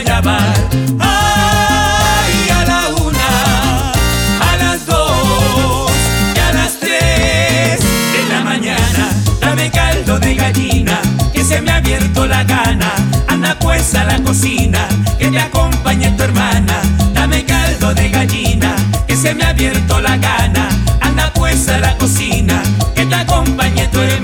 guayabar. 0.00 0.54
Ay, 0.98 2.48
a 2.50 2.64
la 2.64 2.88
una, 3.02 3.92
a 4.40 4.56
las 4.56 4.86
dos 4.86 5.90
y 6.34 6.38
a 6.38 6.52
las 6.52 6.78
tres 6.78 7.80
de 7.80 8.28
la 8.30 8.40
mañana. 8.42 9.08
Dame 9.40 9.70
caldo 9.70 10.18
de 10.18 10.34
gallina, 10.34 11.00
que 11.32 11.44
se 11.44 11.60
me 11.60 11.70
ha 11.70 11.76
abierto 11.76 12.26
la 12.26 12.44
gana. 12.44 12.92
Anda 13.28 13.58
pues 13.58 13.94
a 13.94 14.04
la 14.04 14.22
cocina, 14.22 14.88
que 15.18 15.30
te 15.30 15.38
acompañe 15.38 16.10
tu 16.12 16.22
hermana. 16.22 16.80
Dame 17.12 17.44
caldo 17.44 17.92
de 17.94 18.08
gallina, 18.08 18.74
que 19.06 19.16
se 19.16 19.34
me 19.34 19.44
ha 19.44 19.50
abierto 19.50 20.00
la 20.00 20.16
gana. 20.16 20.68
Anda 21.00 21.30
pues 21.34 21.68
a 21.68 21.78
la 21.78 21.96
cocina, 21.98 22.62
que 22.94 23.04
te 23.04 23.14
acompañe 23.14 23.86
tu 23.88 24.00
hermana. 24.00 24.19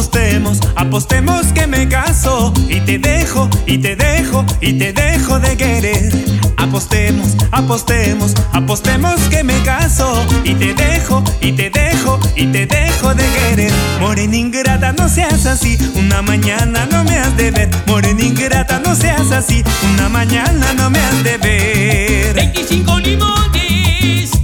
Apostemos, 0.00 0.60
apostemos, 0.76 1.52
que 1.52 1.66
me 1.66 1.86
caso 1.86 2.54
y 2.70 2.80
te 2.80 2.98
dejo, 2.98 3.50
y 3.66 3.76
te 3.76 3.96
dejo, 3.96 4.46
y 4.62 4.72
te 4.72 4.94
dejo 4.94 5.38
de 5.38 5.54
querer. 5.58 6.10
Apostemos, 6.56 7.36
apostemos, 7.50 8.32
apostemos 8.54 9.20
que 9.28 9.44
me 9.44 9.60
caso 9.62 10.26
y 10.42 10.54
te 10.54 10.72
dejo, 10.72 11.22
y 11.42 11.52
te 11.52 11.68
dejo, 11.68 12.18
y 12.34 12.46
te 12.46 12.64
dejo 12.64 13.14
de 13.14 13.24
querer. 13.28 13.72
Morena 14.00 14.36
ingrata, 14.38 14.94
no 14.94 15.06
seas 15.06 15.44
así, 15.44 15.76
una 15.94 16.22
mañana 16.22 16.88
no 16.90 17.04
me 17.04 17.18
has 17.18 17.36
de 17.36 17.50
ver. 17.50 17.68
Morena 17.86 18.22
ingrata, 18.22 18.80
no 18.82 18.94
seas 18.94 19.30
así, 19.32 19.62
una 19.92 20.08
mañana 20.08 20.72
no 20.78 20.88
me 20.88 20.98
has 20.98 21.22
de 21.22 21.36
ver. 21.36 22.34
25 22.36 23.00
limones 23.00 24.39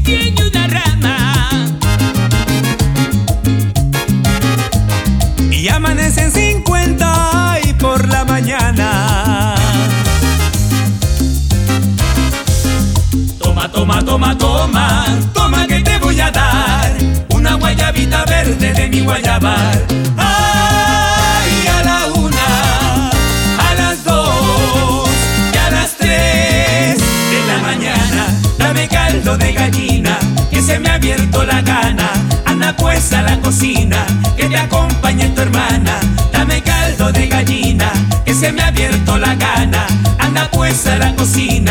toma, 14.39 15.05
toma, 15.33 15.67
que 15.67 15.81
te 15.81 15.99
voy 15.99 16.21
a 16.21 16.31
dar 16.31 16.93
una 17.31 17.55
guayabita 17.55 18.25
verde 18.25 18.73
de 18.73 18.89
mi 18.89 19.01
guayabar. 19.01 19.83
Ay, 20.17 21.67
a 21.69 21.83
la 21.83 22.07
una, 22.15 23.11
a 23.59 23.75
las 23.75 24.05
dos 24.05 25.09
y 25.53 25.57
a 25.57 25.71
las 25.71 25.97
tres 25.97 26.99
de 26.99 27.47
la 27.47 27.59
mañana. 27.63 28.27
Dame 28.59 28.89
caldo 28.89 29.37
de 29.37 29.53
gallina, 29.53 30.19
que 30.51 30.63
se 30.63 30.79
me 30.79 30.89
ha 30.91 30.95
abierto 30.95 31.45
la 31.45 31.61
gana. 31.63 32.11
Anda 32.45 32.75
pues 32.77 33.13
a 33.13 33.23
la 33.23 33.39
cocina, 33.41 34.05
que 34.37 34.47
te 34.47 34.57
acompañe 34.57 35.29
tu 35.31 35.43
hermana. 35.43 35.99
Dame 36.33 36.63
caldo 36.63 37.13
de 37.13 37.27
gallina, 37.29 37.91
que 38.25 38.35
se 38.35 38.53
me 38.53 38.63
ha 38.63 38.69
abierto 38.69 39.19
la 39.19 39.35
gana. 39.35 39.87
Anda 40.19 40.49
pues 40.51 40.87
a 40.87 40.97
la 40.97 41.15
cocina, 41.15 41.66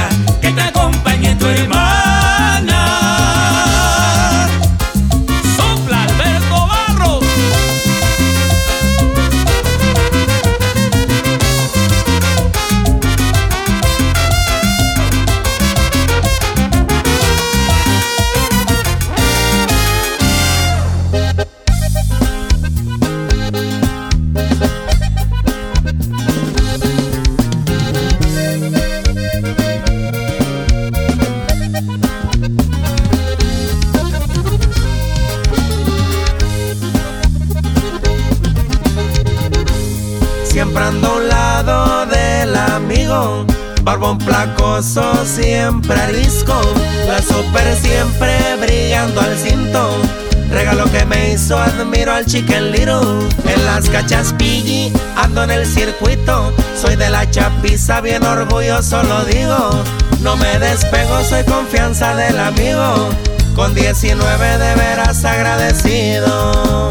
Chicken 52.25 52.71
Little. 52.71 53.27
En 53.45 53.65
las 53.65 53.89
cachas 53.89 54.33
Piggy, 54.33 54.91
ando 55.15 55.43
en 55.43 55.51
el 55.51 55.65
circuito. 55.65 56.53
Soy 56.79 56.95
de 56.95 57.09
la 57.09 57.29
chapiza, 57.29 58.01
bien 58.01 58.23
orgulloso 58.23 59.01
lo 59.03 59.25
digo. 59.25 59.83
No 60.21 60.35
me 60.37 60.59
despego, 60.59 61.23
soy 61.23 61.43
confianza 61.43 62.15
del 62.15 62.39
amigo. 62.39 63.09
Con 63.55 63.73
19 63.73 64.57
de 64.57 64.75
veras 64.75 65.23
agradecido. 65.23 66.89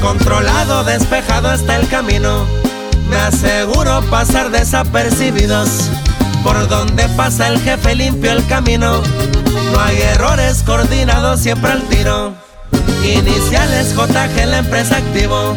Controlado, 0.00 0.84
despejado 0.84 1.52
está 1.52 1.76
el 1.76 1.88
camino. 1.88 2.46
Me 3.10 3.16
aseguro 3.16 4.02
pasar 4.10 4.50
desapercibidos. 4.50 5.90
Por 6.44 6.68
donde 6.68 7.08
pasa 7.10 7.48
el 7.48 7.58
jefe 7.60 7.94
limpio 7.94 8.32
el 8.32 8.46
camino. 8.46 9.02
No 9.72 9.80
hay 9.80 10.00
errores 10.00 10.62
coordinados, 10.62 11.40
siempre 11.40 11.72
al 11.72 11.82
tiro. 11.88 12.34
Iniciales 13.04 13.94
JG, 13.94 14.46
la 14.46 14.58
empresa 14.58 14.96
activo. 14.96 15.56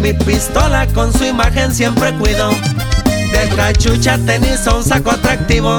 Mi 0.00 0.12
pistola 0.12 0.86
con 0.88 1.12
su 1.12 1.24
imagen 1.24 1.74
siempre 1.74 2.12
cuido. 2.14 2.50
De 2.50 3.48
cachucha, 3.56 4.18
tenis 4.18 4.66
o 4.66 4.76
un 4.78 4.84
saco 4.84 5.10
atractivo. 5.10 5.78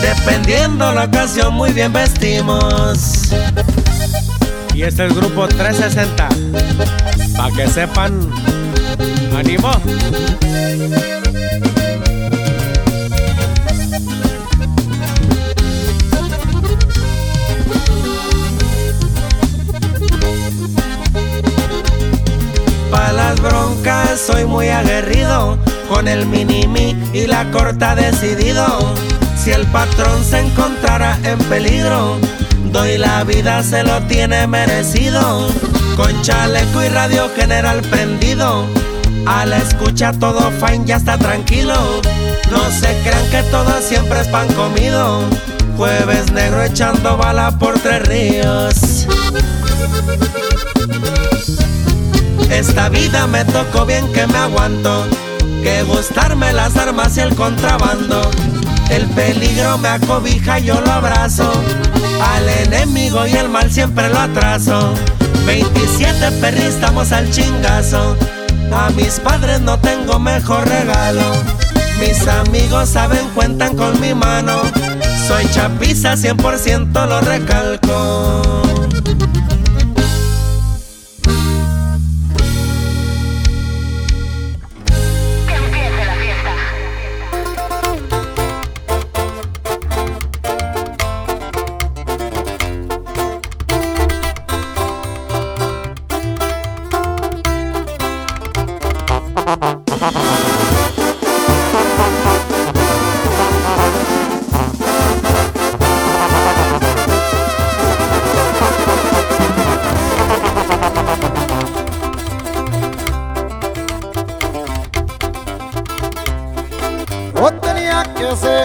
Dependiendo 0.00 0.92
la 0.92 1.04
ocasión, 1.04 1.54
muy 1.54 1.72
bien 1.72 1.92
vestimos. 1.92 3.30
Y 4.74 4.82
este 4.82 5.06
es 5.06 5.10
el 5.10 5.14
grupo 5.14 5.48
360. 5.48 6.28
Para 7.36 7.54
que 7.54 7.68
sepan, 7.68 8.30
ánimo. 9.34 9.70
Soy 24.16 24.44
muy 24.44 24.68
aguerrido, 24.68 25.58
con 25.88 26.08
el 26.08 26.26
minimi 26.26 26.96
y 27.12 27.26
la 27.26 27.50
corta 27.50 27.94
decidido. 27.94 28.66
Si 29.36 29.50
el 29.50 29.66
patrón 29.66 30.24
se 30.24 30.40
encontrara 30.40 31.18
en 31.22 31.38
peligro, 31.50 32.16
doy 32.72 32.98
la 32.98 33.24
vida, 33.24 33.62
se 33.62 33.82
lo 33.82 34.00
tiene 34.02 34.46
merecido. 34.46 35.48
Con 35.96 36.22
chaleco 36.22 36.82
y 36.82 36.88
radio 36.88 37.30
general 37.36 37.82
prendido, 37.82 38.66
a 39.26 39.44
la 39.46 39.58
escucha 39.58 40.12
todo 40.12 40.50
fine, 40.52 40.86
ya 40.86 40.96
está 40.96 41.18
tranquilo. 41.18 41.74
No 42.50 42.70
se 42.70 42.96
crean 43.02 43.30
que 43.30 43.42
todo 43.50 43.80
siempre 43.80 44.20
es 44.20 44.28
pan 44.28 44.48
comido. 44.54 45.20
Jueves 45.76 46.32
negro 46.32 46.62
echando 46.62 47.16
bala 47.16 47.58
por 47.58 47.78
tres 47.78 48.02
ríos. 48.06 49.06
Esta 52.50 52.88
vida 52.88 53.26
me 53.26 53.44
tocó 53.44 53.86
bien 53.86 54.10
que 54.12 54.26
me 54.26 54.38
aguanto. 54.38 55.06
Que 55.62 55.82
gustarme 55.82 56.52
las 56.52 56.76
armas 56.76 57.16
y 57.16 57.20
el 57.20 57.34
contrabando. 57.34 58.30
El 58.90 59.06
peligro 59.10 59.78
me 59.78 59.88
acobija, 59.88 60.58
yo 60.58 60.80
lo 60.80 60.92
abrazo. 60.92 61.50
Al 62.22 62.48
enemigo 62.48 63.26
y 63.26 63.32
el 63.32 63.48
mal 63.48 63.70
siempre 63.70 64.08
lo 64.08 64.18
atraso. 64.18 64.94
27 65.44 66.30
perri, 66.40 66.62
estamos 66.62 67.12
al 67.12 67.30
chingazo. 67.30 68.16
A 68.72 68.90
mis 68.90 69.20
padres 69.20 69.60
no 69.60 69.78
tengo 69.78 70.18
mejor 70.18 70.68
regalo. 70.68 71.32
Mis 72.00 72.26
amigos 72.28 72.90
saben, 72.90 73.26
cuentan 73.34 73.76
con 73.76 74.00
mi 74.00 74.14
mano. 74.14 74.60
Soy 75.26 75.46
chapiza, 75.50 76.14
100% 76.14 77.06
lo 77.06 77.20
recalco. 77.20 78.75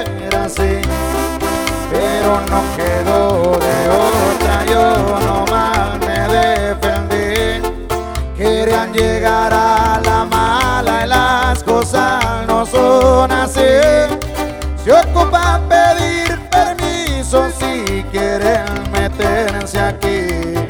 Ser 0.06 0.36
así, 0.36 0.82
pero 1.92 2.42
no 2.50 2.62
quedó 2.76 3.58
de 3.60 3.90
otra. 3.90 4.66
Yo 4.66 5.20
nomás 5.20 6.00
me 6.00 6.20
defendí. 6.28 7.62
Querían 8.36 8.92
llegar 8.94 9.54
a 9.54 10.02
la 10.04 10.26
mala 10.26 11.06
y 11.06 11.08
las 11.08 11.64
cosas 11.64 12.24
no 12.48 12.66
son 12.66 13.32
así. 13.32 13.62
Se 14.84 14.92
ocupa 14.92 15.60
pedir 15.70 16.40
permiso 16.50 17.50
si 17.60 18.04
quieren 18.12 18.66
meterse 18.92 19.80
aquí. 19.80 20.61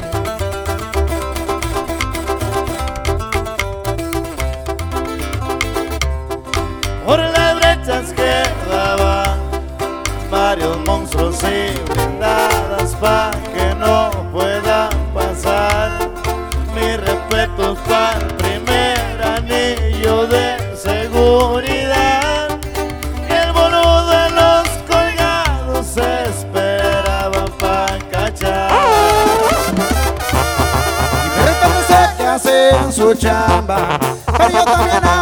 Su 33.02 33.16
chamba, 33.16 34.00
pero 34.38 34.50
yo 34.50 34.64
también 34.64 35.21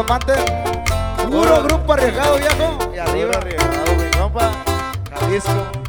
Y 0.00 0.02
échale 0.02 0.06
compa 0.06 0.18
Pante. 0.18 0.34
Puro 1.30 1.62
grupo 1.64 1.92
arriesgado, 1.92 2.36
viejo. 2.36 2.78
Y 2.94 2.98
arriba. 2.98 3.32
arriesgado, 3.36 3.96
mi 3.96 4.10
compa. 4.18 4.50
Jalisco. 5.20 5.79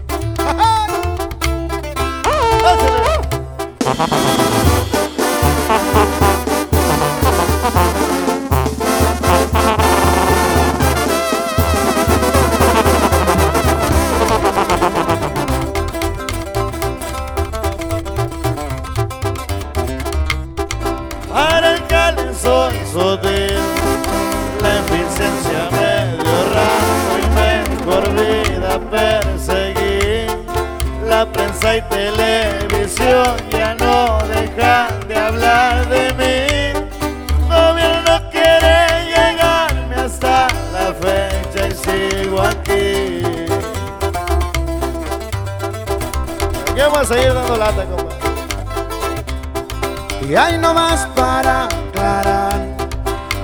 Y 50.27 50.35
hay 50.35 50.57
nomás 50.57 51.05
para 51.07 51.65
aclarar, 51.65 52.59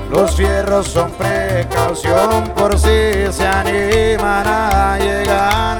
los 0.10 0.36
fierros 0.36 0.88
son 0.88 1.12
precaución 1.12 2.50
por 2.56 2.80
si 2.80 3.32
se 3.32 3.46
animan 3.46 4.48
a 4.48 4.98
llegar. 4.98 5.80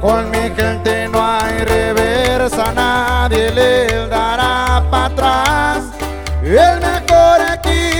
Con 0.00 0.30
mi 0.30 0.50
gente 0.56 1.08
no 1.08 1.24
hay 1.24 1.58
reversa, 1.58 2.72
nadie 2.74 3.50
le 3.52 4.08
dará 4.08 4.82
para 4.90 5.04
atrás. 5.06 5.84
El 6.42 6.80
mejor 6.80 7.40
equipo 7.54 7.93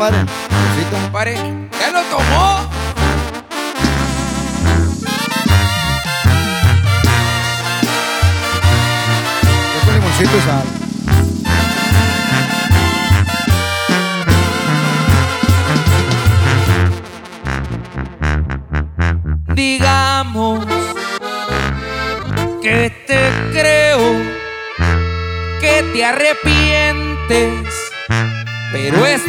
copa. 0.00 0.08
Salucita, 0.08 0.08
padre. 0.08 0.24
Salucita. 0.50 1.12
Pare. 1.12 1.34
¡Ya 1.78 1.90
lo 1.90 2.02
tomó! 2.04 2.70
Yo 9.74 9.80
con 9.84 9.94
limoncito 9.94 10.36
y 10.36 10.40
sal. 10.40 10.64
Digamos 19.54 20.66
que 22.62 22.90
te 23.06 23.30
creo, 23.52 24.00
que 25.60 25.82
te 25.92 26.04
arrepientes, 26.04 27.64
pero 28.72 29.06
es 29.06 29.26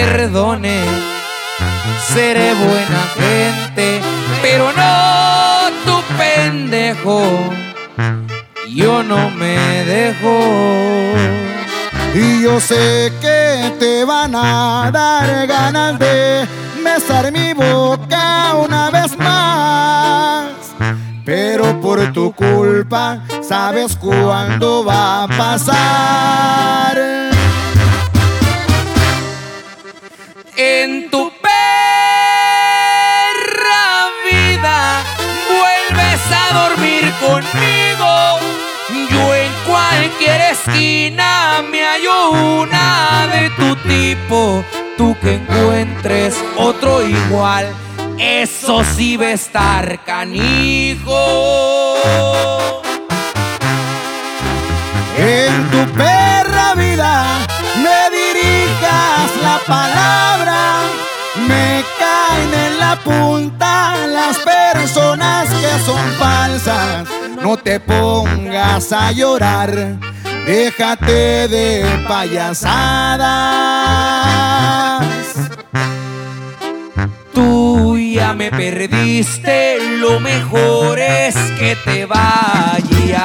perdone. 0.00 0.82
Seré 2.12 2.54
buena 2.54 3.02
gente, 3.16 4.00
pero 4.42 4.72
no 4.72 5.70
tu 5.84 6.02
pendejo. 6.16 7.22
Yo 8.68 9.02
no 9.02 9.30
me 9.30 9.84
dejo. 9.84 10.38
Y 12.14 12.42
yo 12.42 12.60
sé 12.60 13.12
que 13.20 13.72
te 13.78 14.04
van 14.04 14.34
a 14.34 14.90
dar 14.92 15.46
ganas 15.46 15.98
de 15.98 16.46
besar 16.82 17.32
mi 17.32 17.52
boca 17.52 18.54
una 18.54 18.90
vez 18.90 19.16
más. 19.18 20.48
Pero 21.24 21.80
por 21.80 22.12
tu 22.12 22.32
culpa, 22.32 23.20
sabes 23.42 23.96
cuándo 23.96 24.84
va 24.84 25.24
a 25.24 25.28
pasar. 25.28 27.33
Esquina 40.66 41.62
me 41.70 41.84
hallo 41.84 42.30
una 42.30 43.28
de 43.32 43.50
tu 43.50 43.76
tipo. 43.88 44.64
Tú 44.96 45.16
que 45.20 45.34
encuentres 45.34 46.36
otro 46.56 47.06
igual, 47.06 47.66
eso 48.18 48.82
sí 48.96 49.16
va 49.16 49.26
a 49.26 49.32
estar 49.32 50.04
canijo. 50.04 51.16
En 55.16 55.70
tu 55.70 55.92
perra 55.92 56.74
vida 56.74 57.46
me 57.82 58.16
dirijas 58.16 59.30
la 59.42 59.60
palabra. 59.66 60.80
Me 61.48 61.84
caen 61.98 62.54
en 62.66 62.78
la 62.78 62.96
punta 62.96 64.06
las 64.06 64.38
personas 64.38 65.48
que 65.48 65.84
son 65.84 66.12
falsas. 66.18 67.08
No 67.42 67.56
te 67.56 67.80
pongas 67.80 68.92
a 68.92 69.12
llorar. 69.12 70.13
Déjate 70.46 71.48
de 71.48 72.04
payasadas. 72.06 73.24
Tú 77.32 77.96
ya 77.96 78.34
me 78.34 78.50
perdiste, 78.50 79.78
lo 79.98 80.20
mejor 80.20 80.98
es 80.98 81.34
que 81.58 81.76
te 81.84 82.04
vayas. 82.04 83.24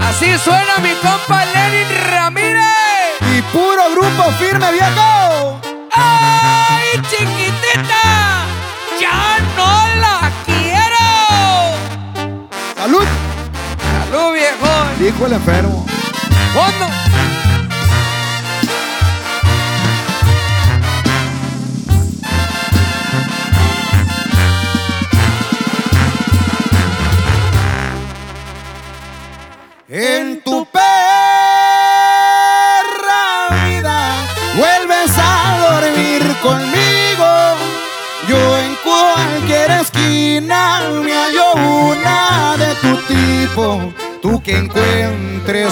Así 0.00 0.36
suena 0.38 0.78
mi 0.82 0.94
compa 0.94 1.44
Lenin 1.44 1.86
Ramírez. 2.10 2.64
Y 3.36 3.42
puro 3.52 3.90
grupo 3.94 4.32
firme, 4.38 4.72
viejo. 4.72 5.63
Dijo 14.98 15.26
el 15.26 15.32
enfermo. 15.32 15.84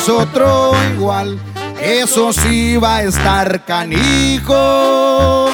Encuentres 0.02 0.08
otro 0.08 0.72
igual, 0.94 1.38
eso 1.80 2.32
sí 2.32 2.76
va 2.76 2.96
a 2.96 3.02
estar 3.02 3.64
canijo. 3.64 5.50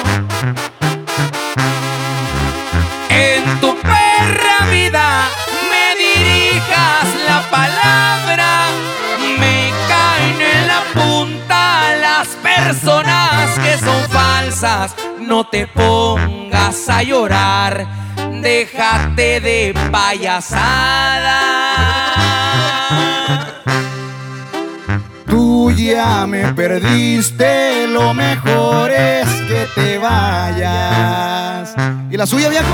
En 3.09 3.59
tu 3.59 3.75
perra 3.77 4.65
vida 4.71 5.27
me 5.69 5.95
dirijas 5.97 7.07
la 7.27 7.41
palabra, 7.49 8.67
me 9.39 9.71
caen 9.87 10.41
en 10.41 10.67
la 10.67 10.83
punta 10.93 11.95
las 11.99 12.27
personas 12.27 13.59
que 13.59 13.77
son 13.77 14.09
falsas. 14.09 14.95
No 15.19 15.45
te 15.47 15.67
pongas 15.67 16.89
a 16.89 17.03
llorar, 17.03 17.85
déjate 18.41 19.41
de 19.41 19.73
payasada. 19.91 21.59
Tú 25.69 25.75
ya 25.75 26.25
me 26.25 26.51
perdiste, 26.53 27.85
lo 27.89 28.11
mejor 28.15 28.89
es 28.89 29.27
que 29.47 29.67
te 29.75 29.99
vayas. 29.99 31.75
¿Y 32.09 32.17
la 32.17 32.25
suya, 32.25 32.49
viejo? 32.49 32.65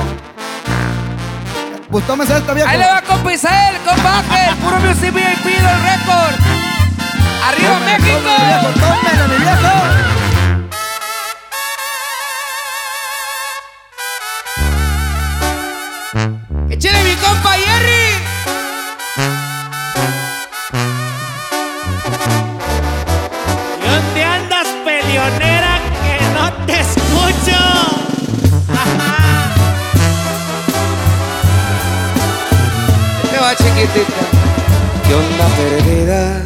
Pues 1.92 2.08
tómese 2.08 2.38
esta, 2.38 2.54
viejo. 2.54 2.70
Ahí 2.70 2.78
le 2.78 2.88
va 2.88 3.02
compa 3.02 3.34
Isael, 3.34 3.76
compa 3.86 4.20
Ángel, 4.20 4.56
puro 4.64 4.80
Music 4.80 5.14
VIP 5.14 5.44
del 5.44 5.82
récord. 5.84 6.36
¡Arriba 7.44 7.80
México! 7.86 8.32
tómele, 8.80 9.28
mi 9.28 9.44
viejo. 9.44 10.25
Chiquitita? 33.76 34.24
¿Qué 35.06 35.14
onda 35.14 35.48
perdida? 35.56 36.42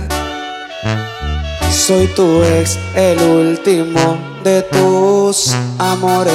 Soy 1.71 2.07
tu 2.07 2.43
ex, 2.43 2.77
el 2.95 3.21
último 3.21 4.17
de 4.43 4.63
tus 4.63 5.55
amores. 5.77 6.34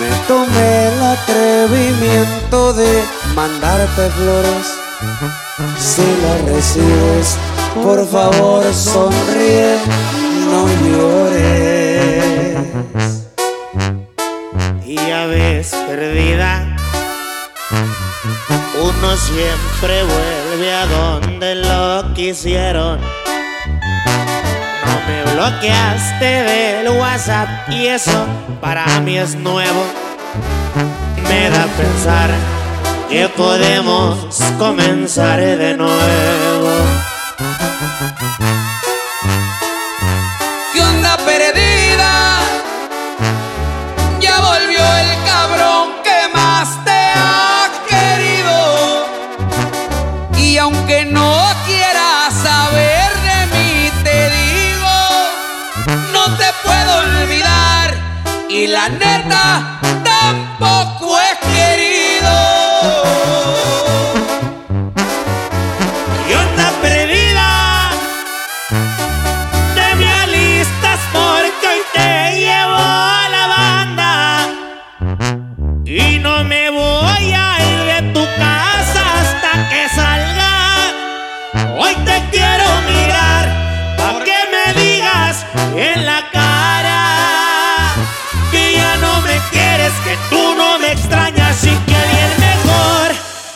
Me 0.00 0.08
tomé 0.26 0.88
el 0.88 1.02
atrevimiento 1.02 2.72
de 2.72 3.02
mandarte 3.34 4.10
flores. 4.10 4.78
Si 5.78 6.02
las 6.22 6.40
recibes, 6.50 7.36
por 7.82 8.06
favor 8.06 8.64
sonríe, 8.72 9.76
no 10.50 10.66
llores. 10.84 12.56
Y 14.84 14.96
ya 14.96 15.26
ves, 15.26 15.74
perdida, 15.86 16.71
uno 18.82 19.16
siempre 19.16 20.02
vuelve 20.02 20.74
a 20.74 20.86
donde 20.86 21.54
lo 21.54 22.14
quisieron. 22.14 23.00
No 24.84 24.94
me 25.06 25.32
bloqueaste 25.32 26.24
del 26.24 26.88
WhatsApp 26.98 27.48
y 27.70 27.86
eso 27.86 28.26
para 28.60 28.84
mí 29.00 29.18
es 29.18 29.36
nuevo. 29.36 29.84
Me 31.28 31.48
da 31.48 31.66
pensar 31.76 32.30
que 33.08 33.28
podemos 33.28 34.16
comenzar 34.58 35.38
de 35.40 35.76
nuevo. 35.76 36.70
¿Qué 40.72 40.80
onda 40.80 41.16
perdida? 41.18 42.41
Y 58.54 58.66
la 58.66 58.86
neta, 58.86 59.80
tampoco 60.04 61.01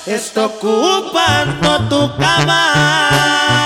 está 0.06 0.46
ocupando 0.46 1.88
tu 1.88 2.16
cama. 2.16 3.65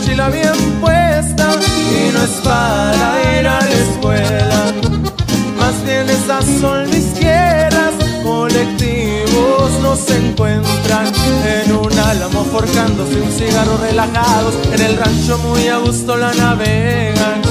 Mochila 0.00 0.30
bien 0.30 0.80
puesta 0.80 1.52
y 1.92 2.12
no 2.12 2.22
es 2.22 2.30
para 2.42 3.38
ir 3.38 3.46
a 3.46 3.60
la 3.60 3.70
escuela. 3.70 4.72
Más 5.58 5.84
bien 5.84 6.08
esas 6.08 6.44
son 6.60 6.88
mis 6.90 7.12
tierras, 7.14 7.92
colectivos 8.22 9.70
nos 9.82 10.08
encuentran 10.10 11.06
en 11.44 11.72
un 11.76 11.98
álamo 11.98 12.44
forjándose 12.44 13.20
un 13.20 13.30
cigarro 13.30 13.76
relajados, 13.78 14.54
en 14.72 14.80
el 14.80 14.96
rancho 14.96 15.38
muy 15.38 15.68
a 15.68 15.78
gusto 15.78 16.16
la 16.16 16.32
navegan. 16.32 17.42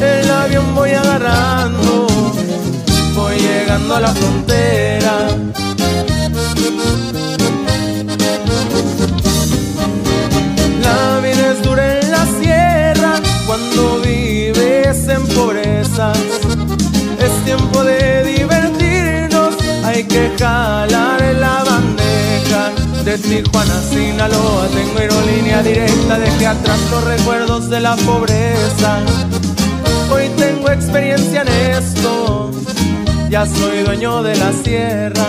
El 0.00 0.30
avión 0.30 0.74
voy 0.74 0.90
agarrando, 0.90 2.06
voy 3.14 3.38
llegando 3.38 3.96
a 3.96 4.00
la 4.00 4.08
frontera. 4.08 5.28
Cuando 13.58 14.00
vives 14.00 15.08
en 15.08 15.26
pobreza. 15.28 16.12
Es 17.20 17.44
tiempo 17.44 17.82
de 17.82 18.22
divertirnos, 18.24 19.54
hay 19.84 20.04
que 20.04 20.32
jalar 20.38 21.20
la 21.40 21.64
bandeja. 21.64 22.72
De 23.04 23.18
Tijuana 23.18 23.80
Sinaloa 23.80 24.66
tengo 24.68 24.98
aerolínea 24.98 25.62
directa, 25.62 26.18
dejé 26.18 26.46
atrás 26.46 26.78
los 26.90 27.04
recuerdos 27.04 27.70
de 27.70 27.80
la 27.80 27.96
pobreza. 27.96 29.00
Hoy 30.10 30.28
tengo 30.36 30.70
experiencia 30.70 31.42
en 31.42 31.48
esto, 31.48 32.50
ya 33.30 33.46
soy 33.46 33.82
dueño 33.84 34.22
de 34.22 34.36
la 34.36 34.52
sierra. 34.52 35.26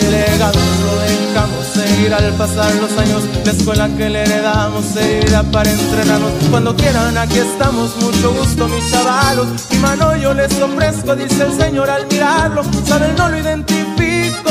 El 0.00 0.10
legado 0.10 0.58
lo 0.84 1.00
dejamos 1.00 1.66
seguir 1.74 2.14
al 2.14 2.32
pasar 2.34 2.74
los 2.76 2.92
años. 2.98 3.22
La 3.44 3.52
escuela 3.52 3.88
que 3.96 4.08
le 4.08 4.22
heredamos 4.22 4.84
seguirá 4.84 5.42
para 5.44 5.70
entrenarnos. 5.70 6.32
Cuando 6.50 6.76
quieran, 6.76 7.16
aquí 7.16 7.38
estamos. 7.38 7.96
Mucho 7.96 8.32
gusto, 8.34 8.68
mis 8.68 8.90
chavalos. 8.90 9.48
Mi 9.70 9.78
mano 9.78 10.16
yo 10.16 10.34
les 10.34 10.60
ofrezco, 10.60 11.16
dice 11.16 11.44
el 11.44 11.52
Señor 11.52 11.90
al 11.90 12.06
mirarlo. 12.06 12.62
Saben, 12.86 13.14
no 13.16 13.28
lo 13.28 13.38
identifico. 13.38 14.50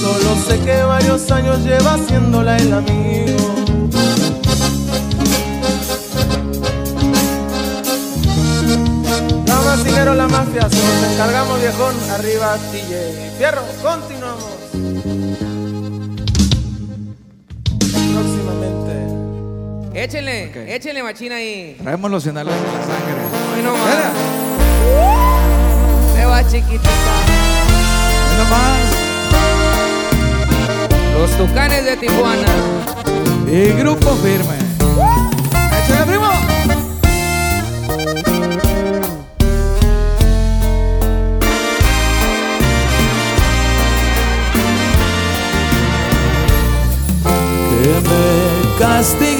Solo 0.00 0.36
sé 0.46 0.58
que 0.60 0.82
varios 0.82 1.30
años 1.30 1.58
lleva 1.64 1.94
haciéndola 1.94 2.56
el 2.56 2.72
amigo. 2.72 3.31
Dinero, 10.02 10.16
la 10.16 10.26
mafia, 10.26 10.68
se 10.68 10.76
nos 10.76 11.12
encargamos, 11.12 11.60
viejón. 11.60 11.94
Arriba, 12.10 12.58
DJ. 12.72 13.30
Fierro, 13.38 13.62
continuamos. 13.80 14.52
Próximamente. 18.12 18.92
Échenle, 20.02 20.74
échenle 20.74 21.04
machina 21.04 21.36
ahí. 21.36 21.76
Traemos 21.80 22.10
los 22.10 22.24
sinaloenses 22.24 22.66
en 22.66 22.74
la 22.74 22.82
sangre. 22.82 23.14
Hoy 23.54 23.62
nomás. 23.62 24.12
Se 26.16 26.24
va 26.24 26.48
chiquitita. 26.48 26.90
Hoy 28.26 28.36
nomás. 28.38 28.80
Los 31.16 31.30
tucanes 31.38 31.84
de 31.84 31.96
Tijuana. 31.96 32.48
Y 33.46 33.68
grupo 33.80 34.16
firme. 34.16 34.62
Me 49.02 49.08
castigue 49.08 49.31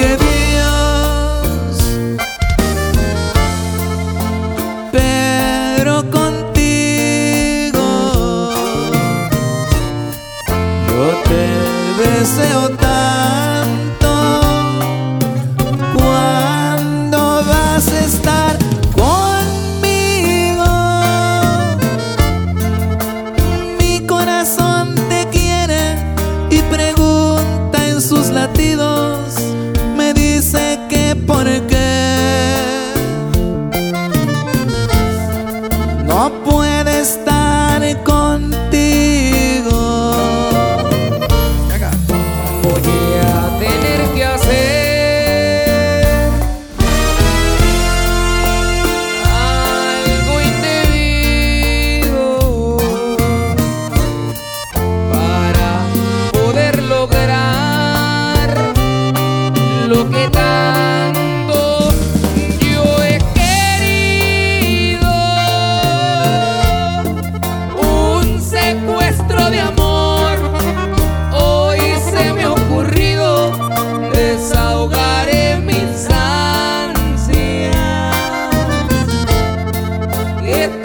it 80.53 80.82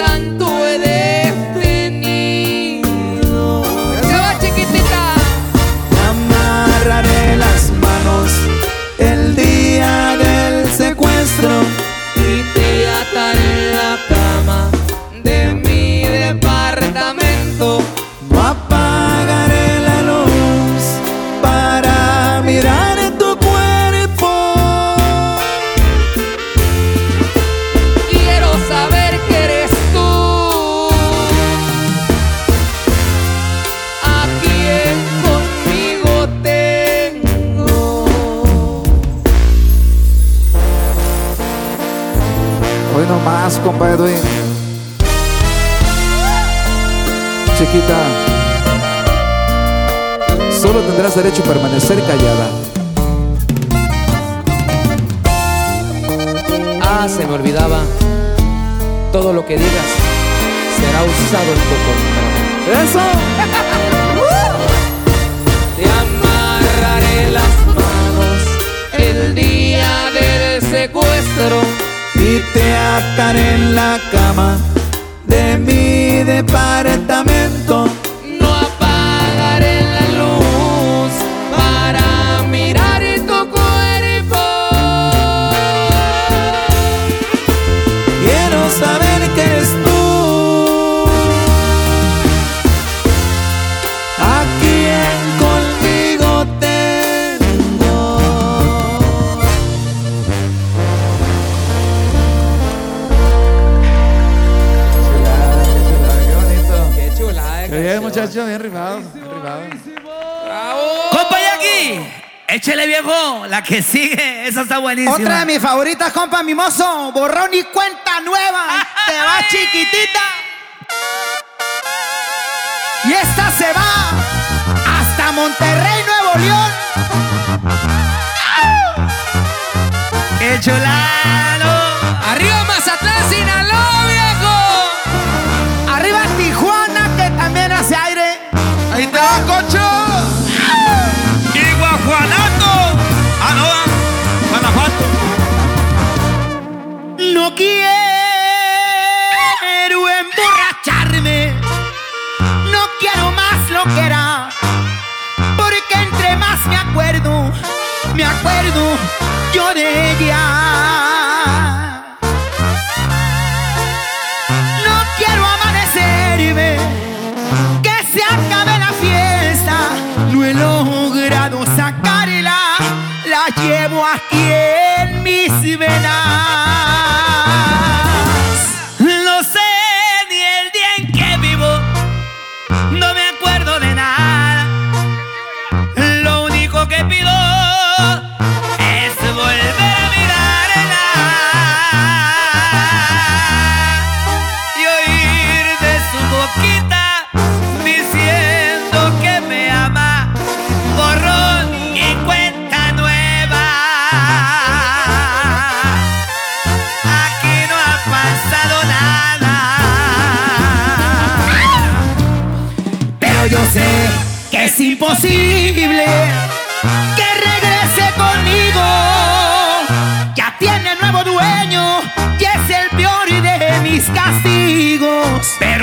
Otra 115.10 115.40
de 115.40 115.46
mis 115.46 115.60
favoritas, 115.60 116.14
compa 116.14 116.44
Mimoso, 116.44 117.12
borrón 117.12 117.54
y 117.54 117.64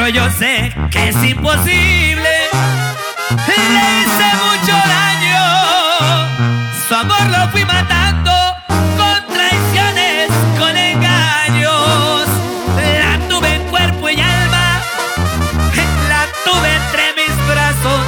pero 0.04 0.16
yo 0.16 0.30
sé 0.38 0.70
que 0.90 1.08
es 1.08 1.16
imposible. 1.24 2.28
Le 3.46 4.02
hice 4.02 4.28
mucho 4.44 4.76
daño, 4.96 6.28
su 6.86 6.94
amor 6.94 7.26
lo 7.30 7.48
fui 7.50 7.64
matando 7.64 8.32
con 8.68 9.34
traiciones, 9.34 10.28
con 10.58 10.76
engaños. 10.76 12.26
La 12.76 13.18
tuve 13.30 13.54
en 13.54 13.62
cuerpo 13.68 14.10
y 14.10 14.20
alma, 14.20 14.82
la 16.10 16.26
tuve 16.44 16.74
entre 16.74 17.04
mis 17.16 17.34
brazos 17.48 18.04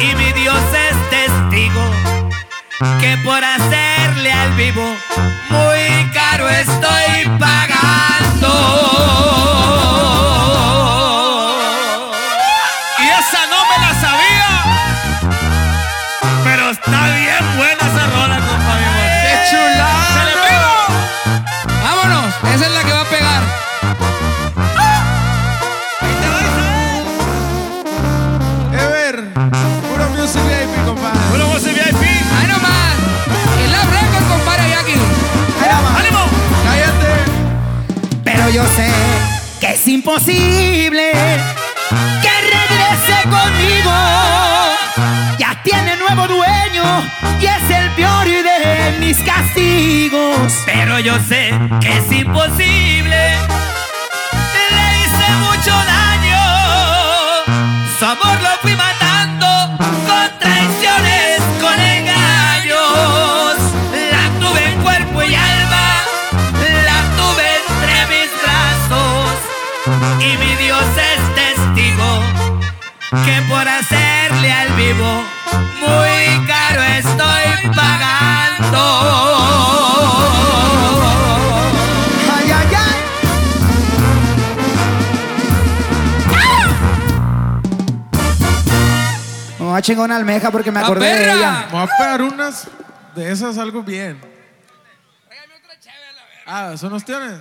y 0.00 0.14
mi 0.16 0.32
Dios 0.32 0.62
es 0.86 0.96
testigo 1.10 1.84
que 3.00 3.16
por 3.24 3.42
hacerle 3.42 4.32
al 4.32 4.52
vivo 4.52 4.96
muy 5.48 6.10
caro 6.12 6.48
estoy 6.50 7.38
pagando. 7.38 8.19
imposible 40.10 41.12
que 42.20 42.32
regrese 42.42 43.22
conmigo. 43.30 43.92
Ya 45.38 45.62
tiene 45.62 45.96
nuevo 45.98 46.26
dueño 46.26 46.82
y 47.40 47.46
es 47.46 47.70
el 47.70 47.90
peor 47.90 48.26
de 48.26 48.96
mis 48.98 49.18
castigos. 49.18 50.52
Pero 50.66 50.98
yo 50.98 51.16
sé 51.28 51.54
que 51.80 51.98
es 51.98 52.10
imposible. 52.10 53.36
Le 54.72 54.98
hice 54.98 55.32
mucho 55.38 55.70
daño. 55.70 56.09
por 73.50 73.68
hacerle 73.68 74.52
al 74.52 74.72
vivo, 74.74 75.24
muy 75.80 76.46
caro 76.46 76.82
estoy 76.82 77.68
pagando. 77.74 78.78
Ay, 82.32 82.50
ay, 82.52 82.74
ay. 82.76 83.00
Me 89.58 89.64
voy 89.66 89.76
a 89.76 89.82
chingar 89.82 90.04
una 90.04 90.16
almeja 90.16 90.50
porque 90.52 90.70
me 90.70 90.78
acordé 90.78 91.12
de 91.12 91.32
ella. 91.32 91.64
Me 91.66 91.72
voy 91.72 91.82
a 91.82 91.86
pegar 91.98 92.22
unas 92.22 92.68
de 93.16 93.32
esas 93.32 93.58
algo 93.58 93.82
bien. 93.82 94.20
Tráigame 95.26 95.54
otra 95.56 95.80
chévere, 95.80 96.12
la 96.14 96.22
verga. 96.24 96.72
Ah, 96.72 96.76
¿son 96.76 96.92
los 96.92 97.04
tienes? 97.04 97.40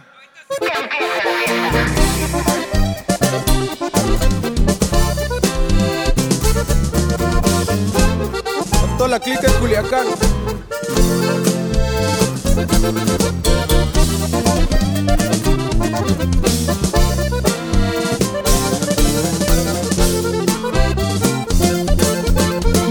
La 9.07 9.19
clica 9.19 9.41
de 9.41 9.53
Culiacán. 9.53 10.07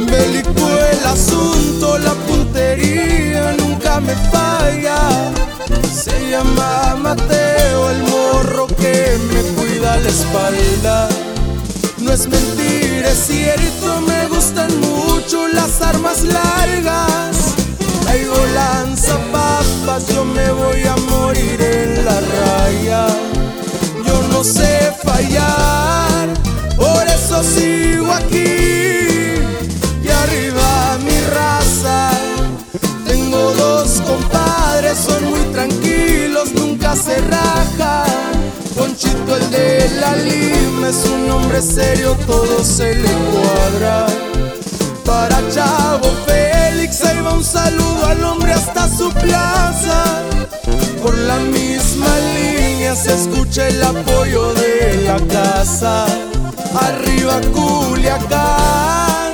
Bélico 0.06 0.68
el 0.92 1.06
asunto, 1.06 1.98
la 1.98 2.14
puntería 2.14 3.54
nunca 3.58 4.00
me 4.00 4.14
falla. 4.14 5.30
Se 5.92 6.30
llama 6.30 6.96
Mateo, 7.02 7.90
el 7.90 8.02
morro 8.04 8.66
que 8.66 9.18
me 9.30 9.42
cuida 9.60 9.96
la 9.98 10.08
espalda. 10.08 11.17
No 12.00 12.12
es 12.12 12.28
mentira, 12.28 13.10
es 13.10 13.26
cierto, 13.26 14.00
me 14.02 14.28
gustan 14.28 14.70
mucho 14.80 15.48
las 15.48 15.82
armas 15.82 16.22
largas. 16.22 17.36
Traigo 18.02 18.36
lanzapapas, 18.54 20.06
yo 20.14 20.24
me 20.24 20.50
voy 20.52 20.82
a 20.84 20.96
morir 21.10 21.60
en 21.60 22.04
la 22.04 22.20
raya. 22.20 23.06
Yo 24.06 24.22
no 24.28 24.44
sé 24.44 24.92
fallar, 25.02 26.28
por 26.76 27.04
eso 27.06 27.42
sigo 27.42 28.12
aquí. 28.12 29.42
Y 30.04 30.08
arriba 30.08 30.98
mi 31.04 31.20
raza, 31.34 32.10
tengo 33.06 33.52
dos 33.54 34.00
compadres, 34.06 34.98
son 34.98 35.24
muy 35.30 35.42
tranquilos, 35.52 36.52
nunca 36.54 36.94
se 36.94 37.16
rajan. 37.22 38.06
Conchito 38.76 39.36
el 39.36 39.50
de 39.50 39.90
la 40.00 40.14
Lima 40.16 40.57
es 40.88 41.04
un 41.04 41.30
hombre 41.30 41.60
serio, 41.60 42.16
todo 42.26 42.64
se 42.64 42.94
le 42.94 43.10
cuadra. 43.30 44.06
Para 45.04 45.36
Chavo 45.50 46.10
Félix, 46.26 47.04
ahí 47.04 47.20
va 47.20 47.34
un 47.34 47.44
saludo 47.44 48.06
al 48.06 48.24
hombre 48.24 48.52
hasta 48.52 48.88
su 48.88 49.10
plaza. 49.12 50.22
Por 51.02 51.14
la 51.14 51.38
misma 51.38 52.08
línea 52.34 52.94
se 52.94 53.14
escucha 53.14 53.68
el 53.68 53.82
apoyo 53.82 54.54
de 54.54 55.02
la 55.04 55.18
casa. 55.26 56.06
Arriba 56.80 57.40
Culiacán, 57.52 59.32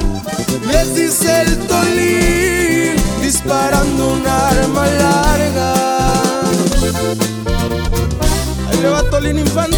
les 0.66 0.94
dice 0.94 1.42
el 1.42 1.58
Tolín, 1.68 2.96
disparando 3.22 4.12
un 4.14 4.26
arma 4.26 4.86
larga. 4.86 5.74
Ahí 8.70 8.78
le 8.82 8.88
va 8.88 9.02
Tolín 9.10 9.38
Infante. 9.38 9.73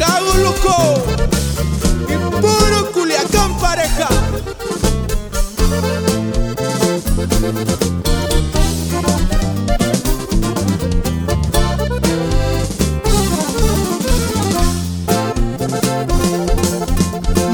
Chicago, 0.00 0.32
loco. 0.42 1.04
Y 2.08 2.16
puro 2.40 2.90
Culiacán, 2.92 3.54
pareja. 3.58 4.08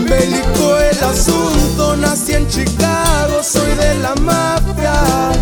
Bélico 0.09 0.79
el 0.79 1.03
asunto, 1.03 1.97
nací 1.97 2.35
en 2.35 2.49
Chicago, 2.49 3.43
soy 3.43 3.75
de 3.75 3.99
la 3.99 4.15
mafia. 4.15 5.33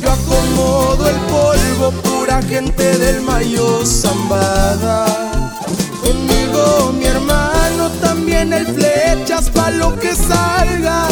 Yo 0.00 0.12
acomodo 0.12 1.08
el 1.08 1.16
polvo, 1.26 1.90
pura 2.02 2.40
gente 2.42 2.98
del 2.98 3.20
Mayo 3.22 3.84
Zambada. 3.84 5.25
Lo 9.70 9.98
que 9.98 10.14
salga. 10.14 11.08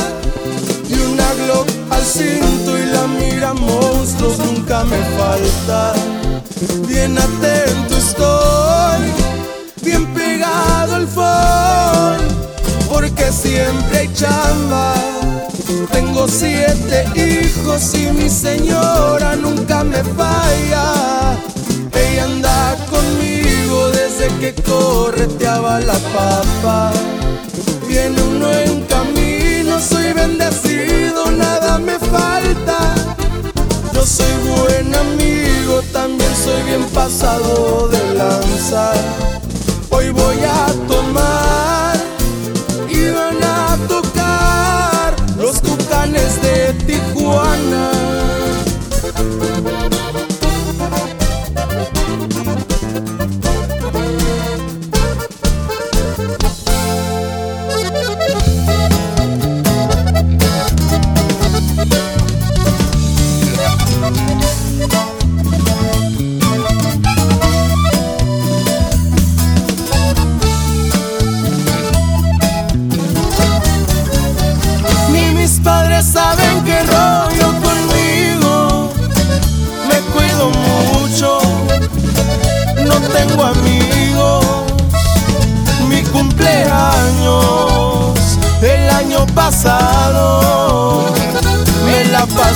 Y 0.88 0.94
una 0.94 1.32
Glock 1.44 1.68
al 1.90 2.04
cinto 2.04 2.78
y 2.78 2.86
la 2.86 3.06
mira 3.06 3.54
monstruos 3.54 4.38
nunca 4.38 4.84
me 4.84 4.98
falta. 5.18 5.94
Bien 6.86 7.16
atento 7.18 7.96
estoy, 7.96 9.02
bien 9.82 10.06
pegado 10.14 10.96
al 10.96 11.08
phone 11.08 12.34
porque 12.88 13.32
siempre 13.32 13.98
hay 13.98 14.12
chamba. 14.12 14.94
Tengo 15.92 16.28
siete 16.28 17.06
hijos 17.14 17.94
y 17.94 18.06
mi 18.12 18.28
señora 18.28 19.36
nunca 19.36 19.82
me 19.84 20.02
falla. 20.16 21.36
Ella 21.92 22.24
anda 22.24 22.76
conmigo 22.90 23.90
desde 23.90 24.28
que 24.38 24.54
correteaba 24.62 25.80
la 25.80 25.98
papa. 26.14 26.92
Viene 27.94 28.20
uno 28.24 28.52
en 28.52 28.80
camino, 28.86 29.78
soy 29.78 30.12
bendecido, 30.14 31.30
nada 31.30 31.78
me 31.78 31.96
falta. 32.00 32.92
Yo 33.92 34.04
soy 34.04 34.34
buen 34.48 34.92
amigo, 34.92 35.80
también 35.92 36.30
soy 36.44 36.60
bien 36.64 36.82
pasado 36.86 37.86
de 37.86 38.14
lanza. 38.16 38.94
Hoy 39.90 40.10
voy 40.10 40.38
a 40.42 40.66
tomar 40.88 41.96
y 42.88 43.10
van 43.10 43.40
a 43.44 43.78
tocar 43.86 45.14
los 45.38 45.62
tucanes 45.62 46.42
de 46.42 46.72
Tijuana. 46.86 48.23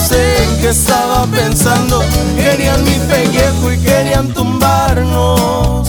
Pasé 0.09 0.45
en 0.45 0.67
estaba 0.67 1.27
pensando. 1.27 2.03
Querían 2.37 2.83
mi 2.85 2.99
pellejo 3.09 3.73
y 3.73 3.79
querían 3.79 4.29
tumbarnos. 4.29 5.89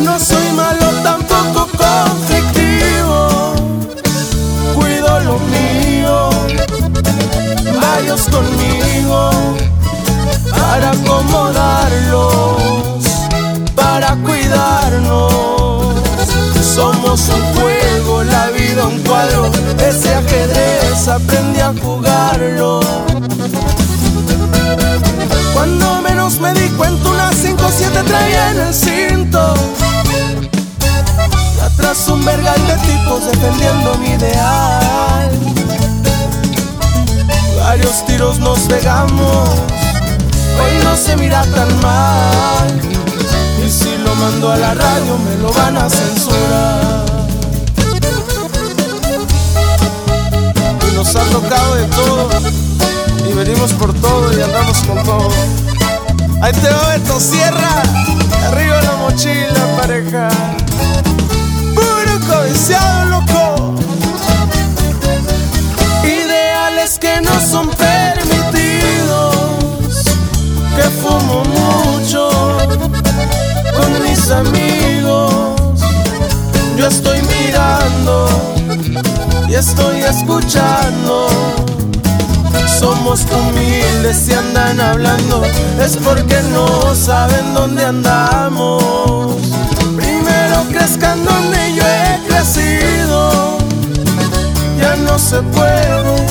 No 0.00 0.18
soy 0.18 0.52
malo, 0.54 0.86
tampoco 1.02 1.68
conflictivo 1.76 3.54
cuido 4.74 5.20
lo 5.20 5.38
mío. 5.38 6.30
Vayos 7.80 8.22
conmigo 8.22 9.30
para 10.50 10.90
acomodarlos, 10.90 12.56
para 13.74 14.16
cuidarnos. 14.16 15.94
Somos 16.74 17.28
un 17.28 17.42
juego, 17.54 18.24
la 18.24 18.46
vida 18.50 18.86
un 18.86 18.98
cuadro. 19.00 19.50
Ese 19.78 20.14
ajedrez 20.14 21.08
aprendí 21.08 21.60
a 21.60 21.74
jugarlo. 21.82 22.80
Cuando 25.62 26.02
menos 26.02 26.40
me 26.40 26.52
di 26.54 26.68
cuenta, 26.70 27.08
una 27.08 27.30
5-7 27.30 28.04
traía 28.04 28.50
en 28.50 28.60
el 28.62 28.74
cinto. 28.74 29.54
Atrás 31.62 32.08
un 32.08 32.24
vergal 32.24 32.60
de 32.66 32.74
tipos 32.78 33.26
defendiendo 33.26 33.94
mi 33.98 34.08
ideal. 34.08 35.30
Varios 37.60 38.04
tiros 38.06 38.40
nos 38.40 38.58
pegamos, 38.62 39.50
hoy 40.58 40.82
no 40.82 40.96
se 40.96 41.16
mira 41.16 41.44
tan 41.54 41.80
mal. 41.80 42.80
Y 43.64 43.70
si 43.70 43.96
lo 43.98 44.16
mando 44.16 44.50
a 44.50 44.56
la 44.56 44.74
radio 44.74 45.16
me 45.18 45.36
lo 45.36 45.52
van 45.52 45.76
a 45.76 45.88
censurar. 45.88 47.04
Y 50.90 50.96
nos 50.96 51.14
ha 51.14 51.22
tocado 51.26 51.76
de 51.76 51.84
todo, 51.84 52.30
y 53.28 53.32
venimos 53.32 53.72
por 53.74 53.92
todo 53.94 54.32
y 54.36 54.42
andamos 54.42 54.78
con 54.82 55.02
todo. 55.04 55.28
Ahí 56.40 56.52
te 56.52 56.68
va 56.70 56.88
Beto 56.88 57.20
Sierra, 57.20 57.82
arriba 58.48 58.82
la 58.82 58.92
mochila 58.96 59.76
pareja. 59.76 60.28
Puro 61.74 62.20
codiciado 62.26 63.04
loco. 63.06 63.74
Ideales 66.04 66.98
que 66.98 67.20
no 67.20 67.38
son 67.40 67.70
permitidos. 67.70 69.36
Que 70.76 70.82
fumo 71.00 71.44
mucho 71.44 72.30
con 73.76 74.02
mis 74.02 74.30
amigos. 74.30 75.80
Yo 76.76 76.86
estoy 76.88 77.20
mirando 77.22 78.28
y 79.48 79.54
estoy 79.54 80.00
escuchando. 80.00 81.71
Somos 82.82 83.24
humildes 83.30 84.28
y 84.28 84.32
andan 84.32 84.80
hablando, 84.80 85.44
es 85.80 85.96
porque 85.98 86.42
no 86.52 86.92
saben 86.96 87.54
dónde 87.54 87.84
andamos. 87.84 89.36
Primero 89.94 90.64
crezcan 90.68 91.24
donde 91.24 91.74
yo 91.76 91.84
he 91.86 92.26
crecido, 92.26 93.58
ya 94.80 94.96
no 94.96 95.16
se 95.16 95.40
puede. 95.42 96.26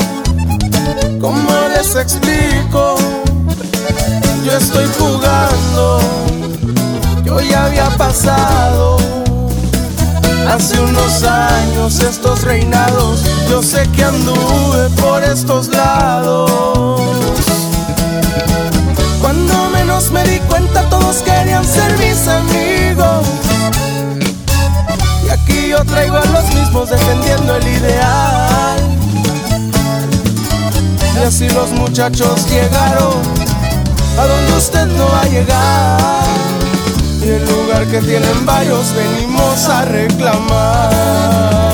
¿Cómo 1.22 1.52
les 1.74 1.96
explico? 1.96 2.96
Yo 4.44 4.52
estoy 4.52 4.88
jugando, 5.00 6.02
yo 7.24 7.40
ya 7.40 7.68
había 7.68 7.90
pasado. 7.92 8.98
Hace 10.48 10.80
unos 10.80 11.24
años 11.24 12.00
estos 12.00 12.42
reinados, 12.44 13.22
yo 13.50 13.64
sé 13.64 13.88
que 13.96 14.04
anduve 14.04 14.90
por 15.02 15.24
estos 15.24 15.70
lados. 15.70 17.02
Cuando 19.22 19.70
menos 19.70 20.12
me 20.12 20.24
di 20.24 20.40
cuenta 20.40 20.84
todos 20.90 21.18
querían 21.18 21.64
ser 21.64 21.98
mis 21.98 22.28
amigos. 22.28 23.26
Y 25.26 25.30
aquí 25.30 25.70
yo 25.70 25.84
traigo 25.86 26.18
a 26.18 26.26
los 26.26 26.54
mismos 26.54 26.90
defendiendo 26.90 27.56
el 27.56 27.68
ideal. 27.68 28.80
Y 31.16 31.24
así 31.24 31.50
los 31.50 31.70
muchachos 31.72 32.48
llegaron 32.50 33.22
a 34.18 34.26
donde 34.26 34.58
usted 34.58 34.86
no 34.88 35.06
va 35.06 35.22
a 35.22 35.28
llegar. 35.28 36.41
Y 37.24 37.30
el 37.30 37.46
lugar 37.46 37.88
que 37.88 38.00
tienen 38.00 38.46
varios 38.46 38.96
venimos 38.96 39.70
a 39.70 39.86
reclamar. 39.86 41.71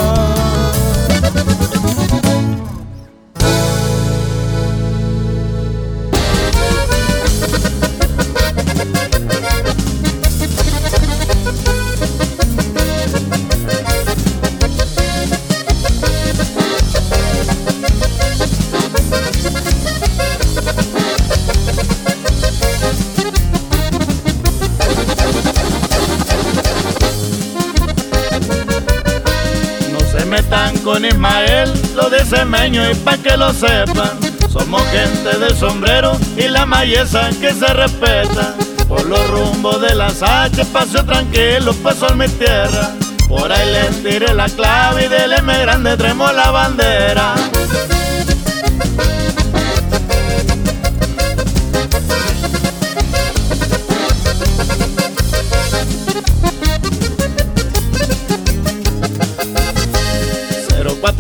Semeño 32.30 32.92
y 32.92 32.94
pa' 32.94 33.18
que 33.18 33.38
lo 33.38 33.54
sepan. 33.54 34.12
Somos 34.52 34.84
gente 34.88 35.38
del 35.40 35.56
sombrero 35.56 36.12
y 36.36 36.50
la 36.50 36.66
mayesa 36.66 37.30
que 37.40 37.54
se 37.54 37.68
respeta. 37.68 38.54
Por 38.90 39.06
los 39.06 39.26
rumbos 39.30 39.80
de 39.80 39.96
las 39.96 40.22
H, 40.22 40.66
paseo 40.66 41.06
tranquilo, 41.06 41.74
paso 41.76 42.10
en 42.10 42.18
mi 42.18 42.28
tierra. 42.28 42.92
Por 43.30 43.50
ahí 43.50 43.72
les 43.72 44.04
tiré 44.04 44.34
la 44.34 44.50
clave 44.50 45.06
y 45.06 45.08
del 45.08 45.34
M 45.34 45.58
grande 45.58 45.96
traemos 45.96 46.34
la 46.34 46.52
bandera. 46.52 47.34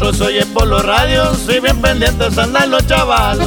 Cuatro 0.08 0.26
soy 0.26 0.40
por 0.54 0.68
los 0.68 0.86
radios, 0.86 1.38
soy 1.46 1.60
bien 1.60 1.82
pendientes 1.82 2.38
andan 2.38 2.72
los 2.72 2.88
chavalos. 2.88 3.46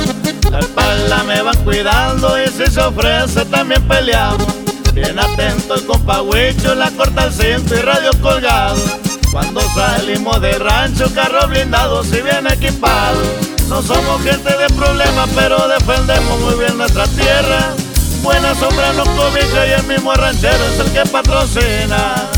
La 0.50 0.58
espalda 0.58 1.22
me 1.22 1.40
van 1.40 1.56
cuidando 1.64 2.36
y 2.38 2.48
si 2.48 2.70
se 2.70 2.80
ofrece 2.82 3.46
también 3.46 3.82
peleamos. 3.88 4.46
Bien 4.92 5.18
atento 5.18 5.76
el 5.76 5.86
compa 5.86 6.20
Huicho, 6.20 6.74
la 6.74 6.90
corta 6.90 7.22
al 7.22 7.32
cinto 7.32 7.74
y 7.74 7.78
radio 7.78 8.10
colgado. 8.20 8.76
Cuando 9.32 9.62
salimos 9.74 10.38
de 10.42 10.58
rancho, 10.58 11.10
carro 11.14 11.48
blindado, 11.48 12.04
si 12.04 12.20
bien 12.20 12.46
equipado. 12.46 13.18
No 13.70 13.80
somos 13.80 14.22
gente 14.22 14.54
de 14.54 14.66
problemas, 14.76 15.30
pero 15.34 15.66
defendemos 15.66 16.40
muy 16.40 16.56
bien 16.56 16.76
nuestra 16.76 17.06
tierra. 17.06 17.72
Buena 18.22 18.54
sombra 18.54 18.92
nos 18.92 19.08
cobija 19.08 19.66
y 19.66 19.70
el 19.80 19.84
mismo 19.84 20.12
ranchero 20.12 20.62
es 20.74 20.80
el 20.80 20.92
que 20.92 21.08
patrocina. 21.10 22.29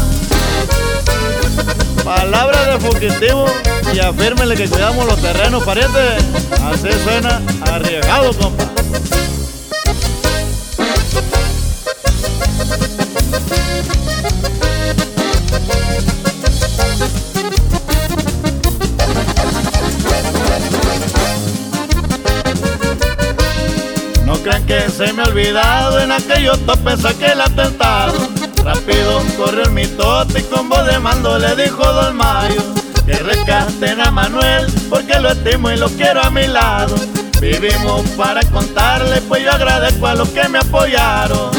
Palabra 2.04 2.64
de 2.64 2.80
fugitivo 2.80 3.46
y 3.94 4.00
afírmele 4.00 4.56
que 4.56 4.68
cuidamos 4.68 5.06
los 5.06 5.20
terrenos, 5.20 5.62
pariente. 5.62 6.16
Así 6.64 6.88
suena 7.04 7.40
arriesgado, 7.70 8.32
compa. 8.36 8.64
No 24.26 24.34
crean 24.42 24.66
que 24.66 24.90
se 24.90 25.12
me 25.12 25.22
ha 25.22 25.26
olvidado 25.26 26.00
en 26.00 26.10
aquellos 26.10 26.58
topes 26.66 27.00
saqué 27.00 27.26
el 27.26 27.40
atentado. 27.40 28.31
Rápido 28.64 29.22
corrió 29.36 29.62
el 29.64 29.70
mitote 29.72 30.40
y 30.40 30.42
con 30.44 30.68
voz 30.68 30.86
de 30.86 30.98
mando 30.98 31.38
le 31.38 31.56
dijo 31.56 31.82
Don 31.82 32.16
Mayo 32.16 32.62
que 33.04 33.14
rescaten 33.14 34.00
a 34.00 34.10
Manuel 34.10 34.72
porque 34.88 35.18
lo 35.18 35.30
estimo 35.30 35.70
y 35.70 35.76
lo 35.76 35.88
quiero 35.90 36.22
a 36.22 36.30
mi 36.30 36.46
lado. 36.46 36.94
Vivimos 37.40 38.02
para 38.10 38.40
contarle, 38.50 39.20
pues 39.22 39.42
yo 39.42 39.50
agradezco 39.50 40.06
a 40.06 40.14
los 40.14 40.28
que 40.28 40.48
me 40.48 40.58
apoyaron. 40.58 41.50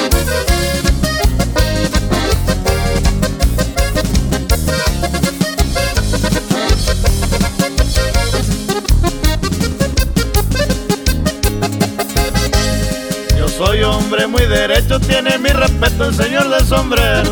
Hombre 14.13 14.27
muy 14.27 14.45
derecho, 14.45 14.99
tiene 14.99 15.39
mi 15.39 15.49
respeto 15.49 16.05
el 16.05 16.13
señor 16.13 16.47
del 16.47 16.63
sombrero. 16.67 17.31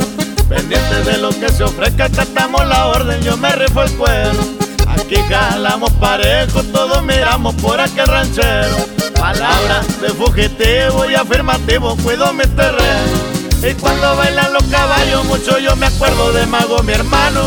Pendiente 0.49 1.03
de 1.03 1.17
lo 1.19 1.29
que 1.29 1.47
se 1.49 1.63
ofrezca, 1.63 2.09
catamos 2.09 2.65
la 2.65 2.87
orden, 2.87 3.21
yo 3.21 3.37
me 3.37 3.51
rifo 3.51 3.83
el 3.83 3.91
cuero. 3.97 4.39
Aquí 4.87 5.15
jalamos 5.29 5.91
parejo, 5.93 6.63
todos 6.63 7.03
miramos 7.03 7.53
por 7.55 7.79
aquel 7.79 8.07
ranchero. 8.07 8.75
Palabras 9.13 10.01
de 10.01 10.09
fugitivo 10.09 11.07
y 11.07 11.13
afirmativo, 11.13 11.95
cuido 11.97 12.33
mi 12.33 12.45
terreno. 12.45 13.17
Y 13.61 13.75
cuando 13.75 14.15
bailan 14.15 14.51
los 14.51 14.63
caballos, 14.63 15.23
mucho 15.25 15.59
yo 15.59 15.75
me 15.75 15.85
acuerdo 15.85 16.33
de 16.33 16.47
Mago, 16.47 16.81
mi 16.81 16.93
hermano. 16.93 17.41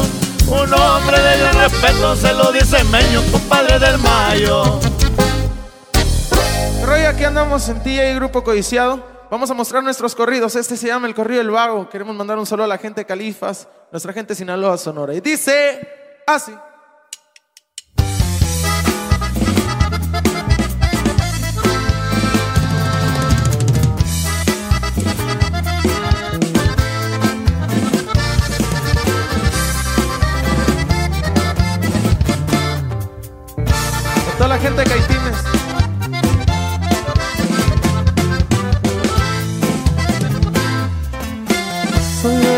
Un 0.46 0.72
hombre 0.72 1.20
de 1.20 1.38
gran 1.38 1.58
respeto, 1.58 2.14
se 2.14 2.32
lo 2.34 2.52
dice 2.52 2.84
Meño, 2.84 3.20
compadre 3.32 3.80
del 3.80 3.98
Mayo. 3.98 4.78
Roy, 6.84 7.00
aquí 7.00 7.24
andamos 7.24 7.68
en 7.68 7.82
y 7.84 8.14
Grupo 8.14 8.44
Codiciado. 8.44 9.13
Vamos 9.34 9.50
a 9.50 9.54
mostrar 9.54 9.82
nuestros 9.82 10.14
corridos. 10.14 10.54
Este 10.54 10.76
se 10.76 10.86
llama 10.86 11.08
El 11.08 11.14
Corrido 11.16 11.38
del 11.38 11.50
Vago. 11.50 11.88
Queremos 11.88 12.14
mandar 12.14 12.38
un 12.38 12.46
saludo 12.46 12.66
a 12.66 12.68
la 12.68 12.78
gente 12.78 13.00
de 13.00 13.04
Califas, 13.04 13.66
nuestra 13.90 14.12
gente 14.12 14.28
de 14.28 14.36
Sinaloa, 14.36 14.78
Sonora. 14.78 15.12
Y 15.12 15.20
dice 15.20 15.88
así. 16.24 16.52
Toda 34.38 34.48
la 34.48 34.58
gente 34.58 34.84
de 34.84 35.13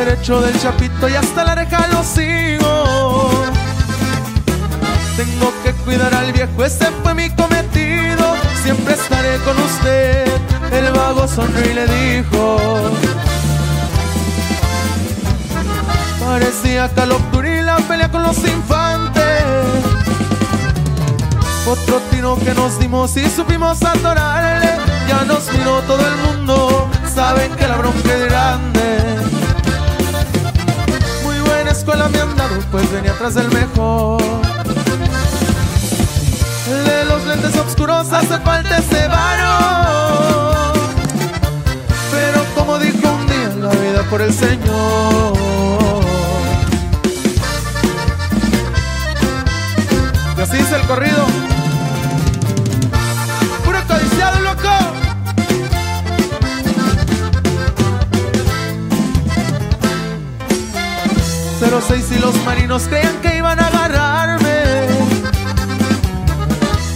derecho 0.04 0.40
del 0.40 0.58
chapito 0.60 1.08
y 1.08 1.14
hasta 1.14 1.44
la 1.44 1.52
oreja 1.52 1.86
lo 1.88 2.02
sigo. 2.04 3.30
Tengo 5.16 5.52
que 5.62 5.72
cuidar 5.84 6.14
al 6.14 6.32
viejo, 6.32 6.64
ese 6.64 6.86
fue 7.02 7.14
mi 7.14 7.30
cometido. 7.30 8.34
Siempre 8.62 8.94
estaré 8.94 9.38
con 9.38 9.56
usted. 9.58 10.26
El 10.72 10.92
vago 10.92 11.26
sonrió 11.26 11.70
y 11.70 11.74
le 11.74 11.86
dijo. 11.86 12.90
Parecía 16.20 16.90
Caloptur 16.94 17.46
y 17.46 17.62
la 17.62 17.76
pelea 17.78 18.10
con 18.10 18.22
los 18.22 18.38
infantes. 18.38 19.44
Otro 21.66 22.00
tiro 22.10 22.38
que 22.44 22.52
nos 22.54 22.78
dimos 22.78 23.16
y 23.16 23.28
supimos 23.30 23.82
adorarle. 23.82 24.70
Ya 25.08 25.24
nos 25.24 25.50
miró 25.52 25.80
todo 25.82 26.06
el 26.06 26.16
mundo. 26.16 26.88
Saben 27.14 27.54
que 27.56 27.66
la 27.66 27.76
bronca 27.76 28.12
es 28.12 28.24
grande. 28.26 29.05
Escuela 31.86 32.08
me 32.08 32.18
han 32.20 32.34
dado, 32.34 32.58
pues 32.72 32.90
venía 32.90 33.12
atrás 33.12 33.34
del 33.34 33.46
mejor. 33.52 34.20
El 36.68 36.84
de 36.84 37.04
los 37.04 37.24
lentes 37.26 37.56
oscuros 37.56 38.12
hace 38.12 38.40
falta 38.40 38.78
ese 38.78 39.06
varo. 39.06 40.72
Pero 42.10 42.44
como 42.56 42.80
dijo 42.80 43.08
un 43.08 43.26
día, 43.28 43.52
la 43.60 43.68
vida 43.68 44.02
por 44.10 44.20
el 44.20 44.34
Señor. 44.34 45.38
Y 50.36 50.40
así 50.40 50.56
dice 50.56 50.74
el 50.74 50.86
corrido. 50.88 51.55
06 61.58 62.12
y 62.12 62.18
los 62.18 62.36
marinos 62.44 62.82
creían 62.86 63.16
que 63.22 63.38
iban 63.38 63.58
a 63.58 63.68
agarrarme. 63.68 64.86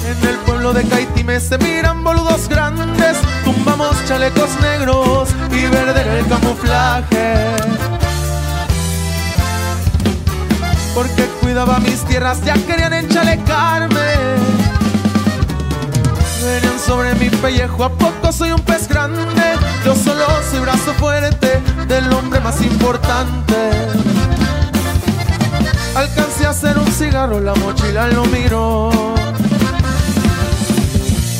En 0.06 0.28
el 0.28 0.36
pueblo 0.44 0.74
de 0.74 0.84
Caitime 0.84 1.40
se 1.40 1.56
miran 1.56 2.04
boludos 2.04 2.46
grandes. 2.46 3.16
Tumbamos 3.42 3.96
chalecos 4.06 4.50
negros 4.60 5.30
y 5.50 5.62
verde 5.62 6.18
el 6.18 6.26
camuflaje. 6.26 7.56
Porque 10.94 11.24
cuidaba 11.40 11.78
mis 11.78 12.04
tierras, 12.04 12.44
ya 12.44 12.54
querían 12.66 12.92
enchalecarme. 12.92 14.69
Venían 16.42 16.78
sobre 16.78 17.14
mi 17.16 17.28
pellejo, 17.28 17.84
¿a 17.84 17.90
poco 17.90 18.32
soy 18.32 18.52
un 18.52 18.60
pez 18.60 18.88
grande? 18.88 19.20
Yo 19.84 19.94
solo 19.94 20.24
soy 20.50 20.60
brazo 20.60 20.94
fuerte 20.94 21.60
del 21.86 22.10
hombre 22.14 22.40
más 22.40 22.62
importante. 22.62 23.70
Alcancé 25.94 26.46
a 26.46 26.50
hacer 26.50 26.78
un 26.78 26.86
cigarro, 26.86 27.40
la 27.40 27.54
mochila 27.56 28.08
lo 28.08 28.24
miró. 28.26 28.90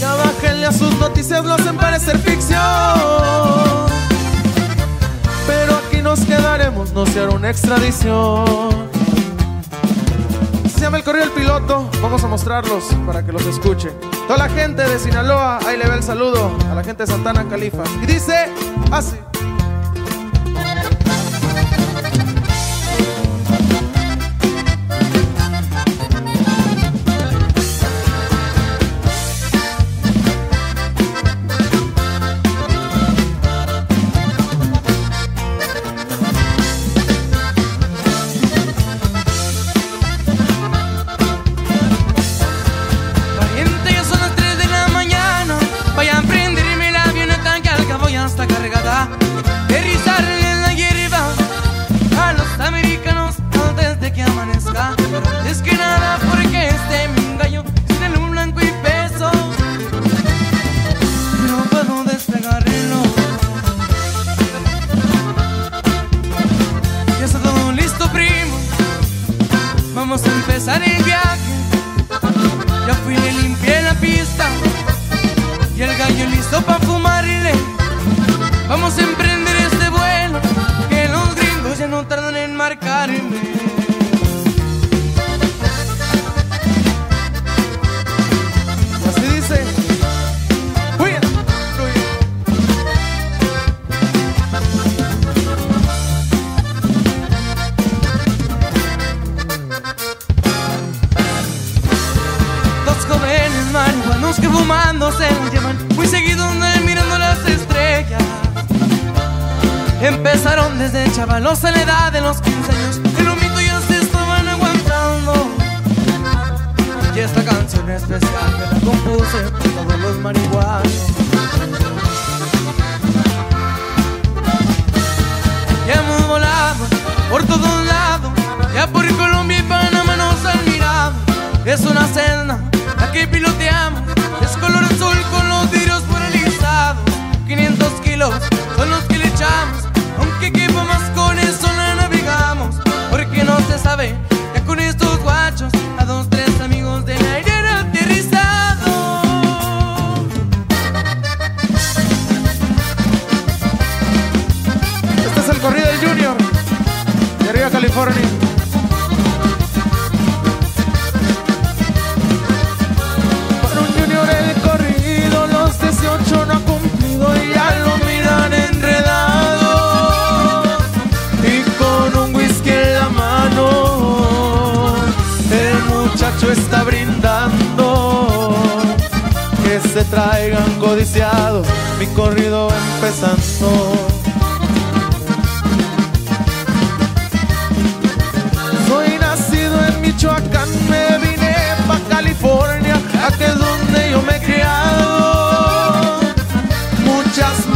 Ya 0.01 0.15
bájenle 0.17 0.67
a 0.67 0.73
sus 0.73 0.95
noticias, 0.99 1.47
lo 1.47 1.55
hacen 1.55 1.77
parecer 1.79 2.19
ficción. 2.19 2.61
Pero 5.47 5.77
aquí 5.77 6.03
nos 6.03 6.21
quedaremos, 6.21 6.93
no 6.93 7.07
se 7.07 7.21
hará 7.21 7.31
una 7.31 7.49
extradición. 7.49 8.71
Se 10.75 10.81
llama 10.81 10.99
el 10.99 11.05
correo 11.05 11.23
del 11.23 11.33
piloto, 11.33 11.89
vamos 12.03 12.23
a 12.23 12.27
mostrarlos 12.27 12.85
para 13.07 13.25
que 13.25 13.33
los 13.33 13.47
escuchen. 13.47 14.10
Toda 14.31 14.47
la 14.47 14.55
gente 14.55 14.85
de 14.85 14.97
Sinaloa, 15.01 15.59
ahí 15.67 15.77
le 15.77 15.89
ve 15.89 15.97
el 15.97 16.05
saludo 16.05 16.57
a 16.71 16.75
la 16.77 16.85
gente 16.85 17.03
de 17.03 17.09
Santana 17.09 17.49
Califa. 17.49 17.83
Y 18.01 18.07
dice 18.07 18.49
así. 18.93 19.17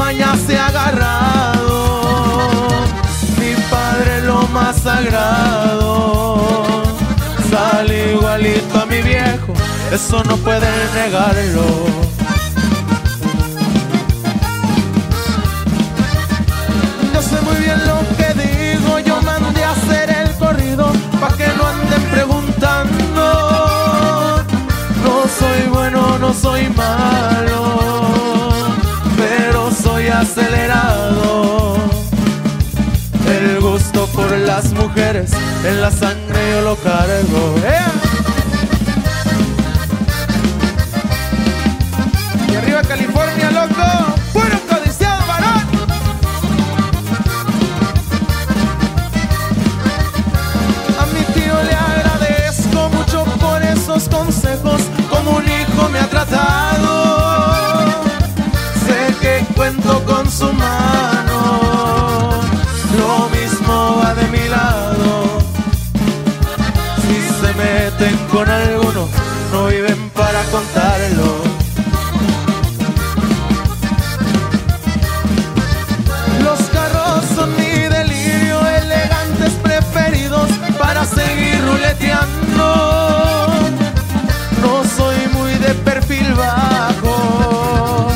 Muchas 0.04 0.14
mañas 0.18 0.50
he 0.50 0.58
agarrado, 0.58 1.70
mi 3.38 3.54
padre 3.70 4.20
lo 4.22 4.46
más 4.48 4.82
sagrado. 4.82 6.82
Sale 7.50 8.12
igualito 8.12 8.80
a 8.80 8.84
mi 8.84 9.00
viejo, 9.00 9.54
eso 9.90 10.22
no 10.24 10.36
pueden 10.36 10.74
negarlo. 10.94 12.13
En 34.96 35.80
la 35.80 35.90
sangre 35.90 36.50
yo 36.52 36.60
lo 36.62 36.76
cargo. 36.76 37.56
¡Ea! 37.64 38.03
Con 68.34 68.50
alguno, 68.50 69.08
no 69.52 69.66
viven 69.66 70.10
para 70.10 70.42
contarlo. 70.46 71.36
Los 76.42 76.60
carros 76.70 77.24
son 77.32 77.54
mi 77.56 77.70
delirio, 77.96 78.66
elegantes 78.66 79.52
preferidos 79.62 80.50
para 80.76 81.04
seguir 81.04 81.64
ruleteando. 81.64 82.66
No 84.62 84.82
soy 84.96 85.28
muy 85.32 85.52
de 85.52 85.72
perfil 85.84 86.34
bajo, 86.34 88.08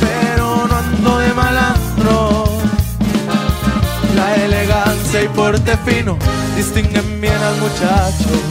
pero 0.00 0.68
no 0.68 0.76
ando 0.76 1.18
de 1.18 1.34
malandro. 1.34 2.44
La 4.14 4.36
elegancia 4.36 5.24
y 5.24 5.28
porte 5.28 5.76
fino 5.84 6.16
distinguen 6.56 7.20
bien 7.20 7.42
al 7.42 7.56
muchacho. 7.56 8.47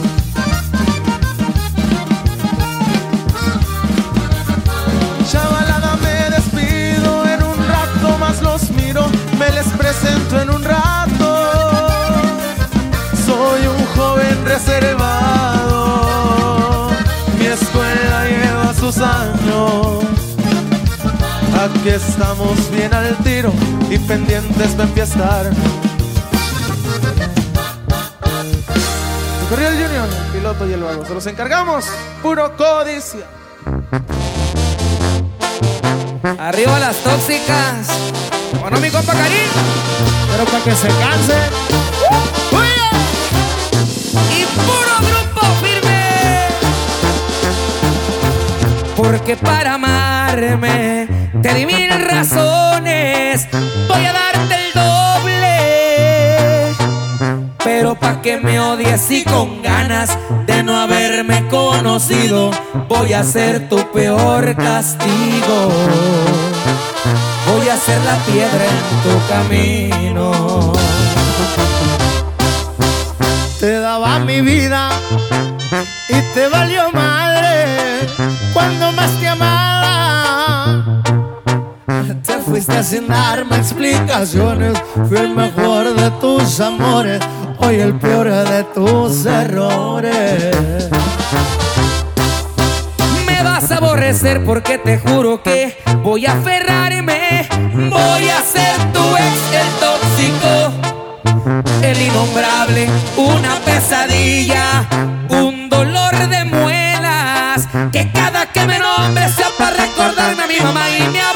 Aquí 21.80 21.90
estamos 21.90 22.70
bien 22.72 22.92
al 22.92 23.16
tiro 23.18 23.52
y 23.88 23.98
pendientes 23.98 24.76
de 24.76 24.82
enfiestar. 24.82 25.48
Corrió 29.48 29.68
el 29.68 29.74
Junior, 29.74 30.08
el 30.08 30.32
piloto 30.32 30.68
y 30.68 30.72
el 30.72 30.82
vago. 30.82 31.04
Se 31.04 31.14
los 31.14 31.26
encargamos. 31.26 31.84
Puro 32.20 32.56
codicia. 32.56 33.26
Arriba 36.40 36.80
las 36.80 36.96
tóxicas. 36.96 37.86
Bueno, 38.60 38.80
mi 38.80 38.90
compa 38.90 39.12
Karim. 39.12 39.48
Pero 40.32 40.44
para 40.46 40.64
que 40.64 40.74
se 40.74 40.88
canse. 40.88 41.38
Y 44.32 44.44
puro 44.56 44.94
grupo 45.06 45.46
firme. 45.62 46.48
Porque 48.96 49.36
para 49.36 49.74
amarme 49.74 51.17
te 51.42 51.54
di 51.54 51.66
mil 51.66 51.90
razones. 51.90 53.48
Voy 53.52 54.04
a 54.04 54.12
darte 54.12 54.54
el 54.54 54.72
doble. 54.74 55.56
Pero 57.64 57.94
pa' 57.94 58.20
que 58.22 58.38
me 58.38 58.60
odies 58.60 59.10
y 59.10 59.24
con 59.24 59.62
ganas 59.62 60.16
de 60.46 60.62
no 60.62 60.76
haberme 60.76 61.46
conocido, 61.48 62.50
voy 62.88 63.12
a 63.12 63.24
ser 63.24 63.68
tu 63.68 63.78
peor 63.92 64.54
castigo. 64.56 65.68
Voy 67.46 67.68
a 67.68 67.76
ser 67.76 68.00
la 68.04 68.16
piedra 68.26 68.64
en 68.64 69.02
tu 69.02 69.14
camino. 69.28 70.77
Sin 82.88 83.06
darme 83.06 83.56
explicaciones. 83.56 84.72
Fui 85.08 85.18
el 85.18 85.34
mejor 85.34 85.94
de 85.94 86.10
tus 86.22 86.58
amores, 86.58 87.20
hoy 87.58 87.80
el 87.80 87.94
peor 87.98 88.30
de 88.30 88.64
tus 88.64 89.26
errores. 89.26 90.88
Me 93.26 93.42
vas 93.42 93.70
a 93.70 93.76
aborrecer 93.76 94.42
porque 94.42 94.78
te 94.78 94.98
juro 94.98 95.42
que 95.42 95.76
voy 96.02 96.24
a 96.24 96.32
aferrarme. 96.32 97.46
Voy 97.90 98.28
a 98.30 98.40
ser 98.40 98.74
tu 98.94 99.04
ex, 99.16 99.36
el 99.52 99.70
tóxico, 99.84 100.72
el 101.82 102.00
innombrable, 102.00 102.88
una 103.18 103.56
pesadilla, 103.66 104.88
un 105.28 105.68
dolor 105.68 106.16
de 106.26 106.44
muelas. 106.46 107.68
Que 107.92 108.10
cada 108.12 108.46
que 108.46 108.64
me 108.64 108.78
nombre 108.78 109.28
sea 109.28 109.48
para 109.58 109.76
recordarme 109.76 110.42
a 110.42 110.46
mi 110.46 110.60
mamá 110.60 110.88
y 110.88 111.02
mi. 111.08 111.27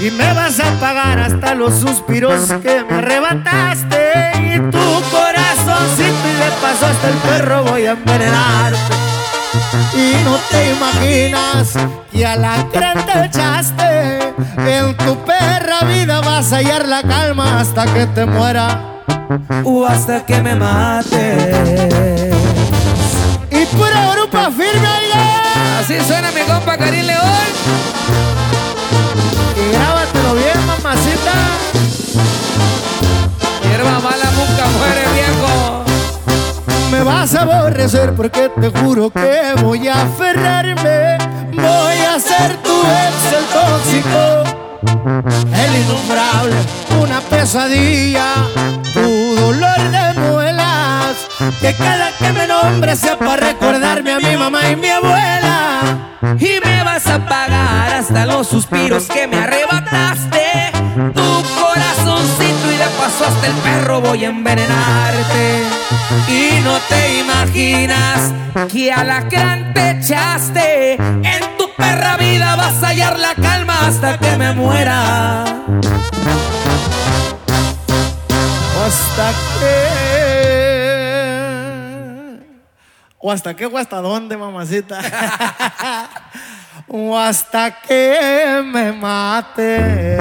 Y 0.00 0.12
me 0.12 0.32
vas 0.32 0.60
a 0.60 0.70
pagar 0.78 1.18
hasta 1.18 1.54
los 1.56 1.74
suspiros 1.74 2.52
que 2.62 2.84
me 2.88 2.98
arrebataste. 2.98 4.30
Y 4.36 4.58
tu 4.70 5.02
corazoncito 5.10 6.28
y 6.28 6.36
de 6.36 6.50
paso 6.62 6.86
hasta 6.86 7.08
el 7.08 7.14
perro 7.16 7.64
voy 7.64 7.86
a 7.86 7.92
envenenarte. 7.92 8.78
Y 9.94 10.14
no 10.24 10.36
te 10.50 10.70
imaginas 10.70 11.72
que 12.12 12.24
a 12.24 12.36
la 12.36 12.62
gran 12.72 13.04
te 13.04 13.24
echaste. 13.24 14.34
En 14.58 14.96
tu 14.96 15.16
perra 15.24 15.80
vida 15.80 16.20
vas 16.20 16.52
a 16.52 16.56
hallar 16.56 16.86
la 16.86 17.02
calma 17.02 17.58
hasta 17.58 17.84
que 17.92 18.06
te 18.06 18.24
muera. 18.24 19.02
O 19.64 19.84
hasta 19.84 20.24
que 20.24 20.40
me 20.40 20.54
mate. 20.54 22.30
Y 23.50 23.66
pura 23.66 24.14
grupa 24.14 24.50
firme, 24.52 24.88
oiga. 25.00 25.80
Así 25.80 25.98
suena 26.06 26.30
mi 26.30 26.42
compa 26.42 26.76
Karim 26.76 27.04
León. 27.04 27.28
Grábatelo 29.72 30.34
bien, 30.34 30.66
mamacita. 30.66 31.32
Hierba 33.62 34.00
mala 34.00 34.30
nunca 34.30 34.66
muere, 34.78 35.04
viejo. 35.14 35.84
Me 36.90 37.02
vas 37.02 37.34
a 37.34 37.42
aborrecer 37.42 38.14
porque 38.14 38.48
te 38.48 38.70
juro 38.70 39.10
que 39.10 39.54
voy 39.62 39.88
a 39.88 40.02
aferrarme. 40.02 41.18
Voy 41.52 41.98
a 42.04 42.18
ser 42.18 42.56
tu 42.62 42.80
ex, 42.80 43.32
el 43.36 43.44
tóxico, 43.56 44.22
el 45.54 45.76
innombrable, 45.82 46.56
una 47.02 47.20
pesadilla, 47.20 48.34
tu 48.94 49.34
dolor 49.34 49.90
de 49.90 50.20
muelas. 50.20 51.16
Que 51.60 51.74
cada 51.74 52.12
que 52.12 52.32
me 52.32 52.46
nombre 52.46 52.96
sea 52.96 53.18
para 53.18 53.48
recordarme 53.48 54.12
a 54.12 54.18
mi 54.18 54.36
mamá 54.36 54.68
y 54.70 54.76
mi 54.76 54.88
abuela. 54.88 55.80
Me 57.18 57.24
vas 57.24 57.24
a 57.24 57.28
pagar 57.28 57.94
hasta 57.94 58.26
los 58.26 58.46
suspiros 58.46 59.06
que 59.06 59.26
me 59.26 59.38
arrebataste. 59.38 60.72
Tu 61.14 61.44
corazoncito 61.60 62.72
y 62.72 62.76
de 62.76 62.86
paso 62.98 63.24
hasta 63.26 63.46
el 63.46 63.54
perro 63.54 64.00
voy 64.00 64.24
a 64.24 64.28
envenenarte. 64.28 65.62
Y 66.28 66.60
no 66.62 66.78
te 66.88 67.20
imaginas 67.20 68.32
que 68.72 68.92
a 68.92 69.04
la 69.04 69.20
gran 69.22 69.72
te 69.74 69.90
echaste. 69.90 70.94
En 70.94 71.56
tu 71.56 71.72
perra 71.76 72.16
vida 72.16 72.56
vas 72.56 72.82
a 72.82 72.88
hallar 72.88 73.18
la 73.18 73.34
calma 73.34 73.86
hasta 73.86 74.18
que 74.18 74.36
me 74.36 74.52
muera. 74.52 75.44
Hasta 78.86 79.32
que. 79.60 80.08
O 83.20 83.32
hasta 83.32 83.54
qué 83.54 83.66
o 83.66 83.76
hasta 83.76 84.00
dónde, 84.00 84.36
mamacita. 84.36 85.00
hasta 87.16 87.80
que 87.80 88.62
me 88.64 88.92
mate. 88.92 90.18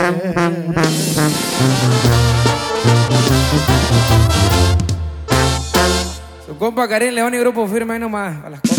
Su 6.46 6.58
compa 6.58 6.88
Karim 6.88 7.14
León 7.14 7.34
y 7.34 7.38
grupo 7.40 7.68
firme 7.68 7.94
ahí 7.94 8.00
nomás 8.00 8.44
a 8.44 8.50
las 8.50 8.62
cosas. 8.62 8.77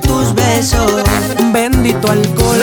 tus 0.00 0.34
besos. 0.34 1.02
Bendito 1.52 2.10
alcohol, 2.10 2.58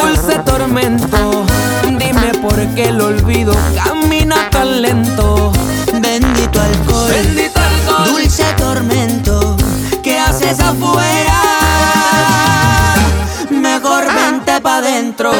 dulce 0.00 0.38
tormento. 0.44 1.44
Dime 1.84 2.32
por 2.42 2.56
qué 2.74 2.88
el 2.88 3.00
olvido 3.00 3.54
camina 3.84 4.48
tan 4.50 4.82
lento. 4.82 5.52
Bendito 6.00 6.60
alcohol, 6.60 7.10
Bendito 7.10 7.60
alcohol. 7.60 8.08
dulce 8.12 8.44
tormento. 8.56 9.56
¿Qué 10.02 10.18
haces 10.18 10.60
afuera? 10.60 11.34
Mejor 13.50 14.04
vente 14.12 14.60
pa' 14.60 14.80
dentro. 14.80 15.30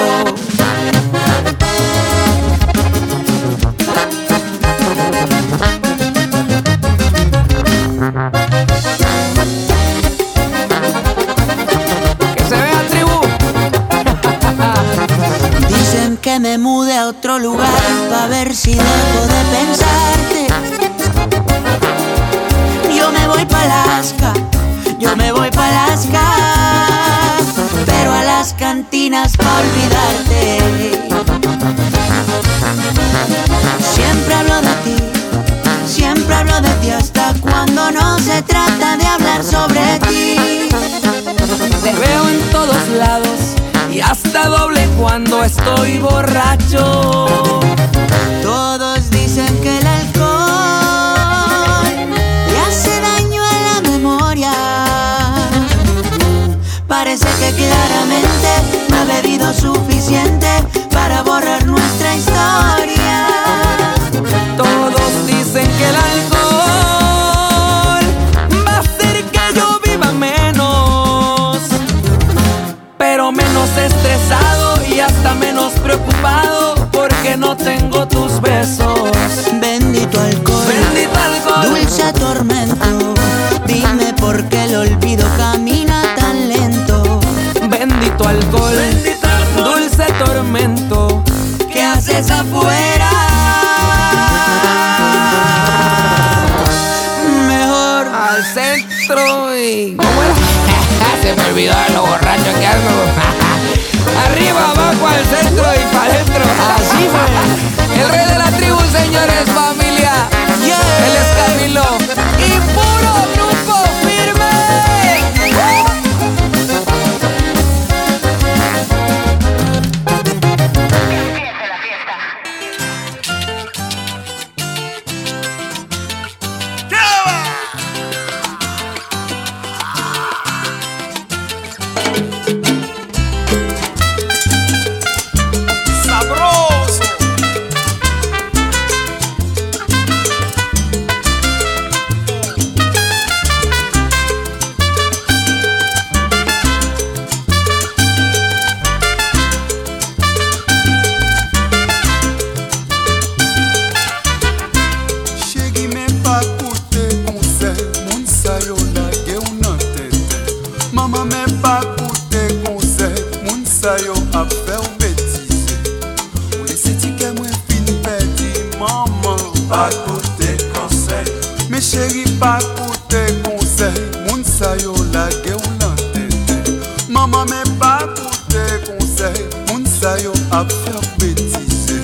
Mi 171.79 171.85
cheri 171.85 172.25
pa 172.41 172.59
koute 172.75 173.21
konsey 173.45 173.95
Moun 174.27 174.43
sayo 174.43 174.95
la 175.13 175.29
ge 175.45 175.53
ou 175.55 175.71
lan 175.81 175.95
tete. 176.13 176.75
Mama 177.09 177.45
men 177.45 177.71
pa 177.79 178.01
koute 178.17 178.65
konsey 178.87 179.47
Moun 179.69 179.87
sayo 179.87 180.33
ap 180.51 180.75
fer 180.83 180.99
betize 181.21 182.01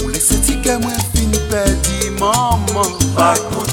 Ou 0.00 0.08
lese 0.08 0.40
ti 0.46 0.56
ke 0.64 0.78
mwen 0.80 1.04
fin 1.12 1.36
pedi 1.52 2.16
Mama 2.16 2.88
pa 3.12 3.34
koute 3.50 3.63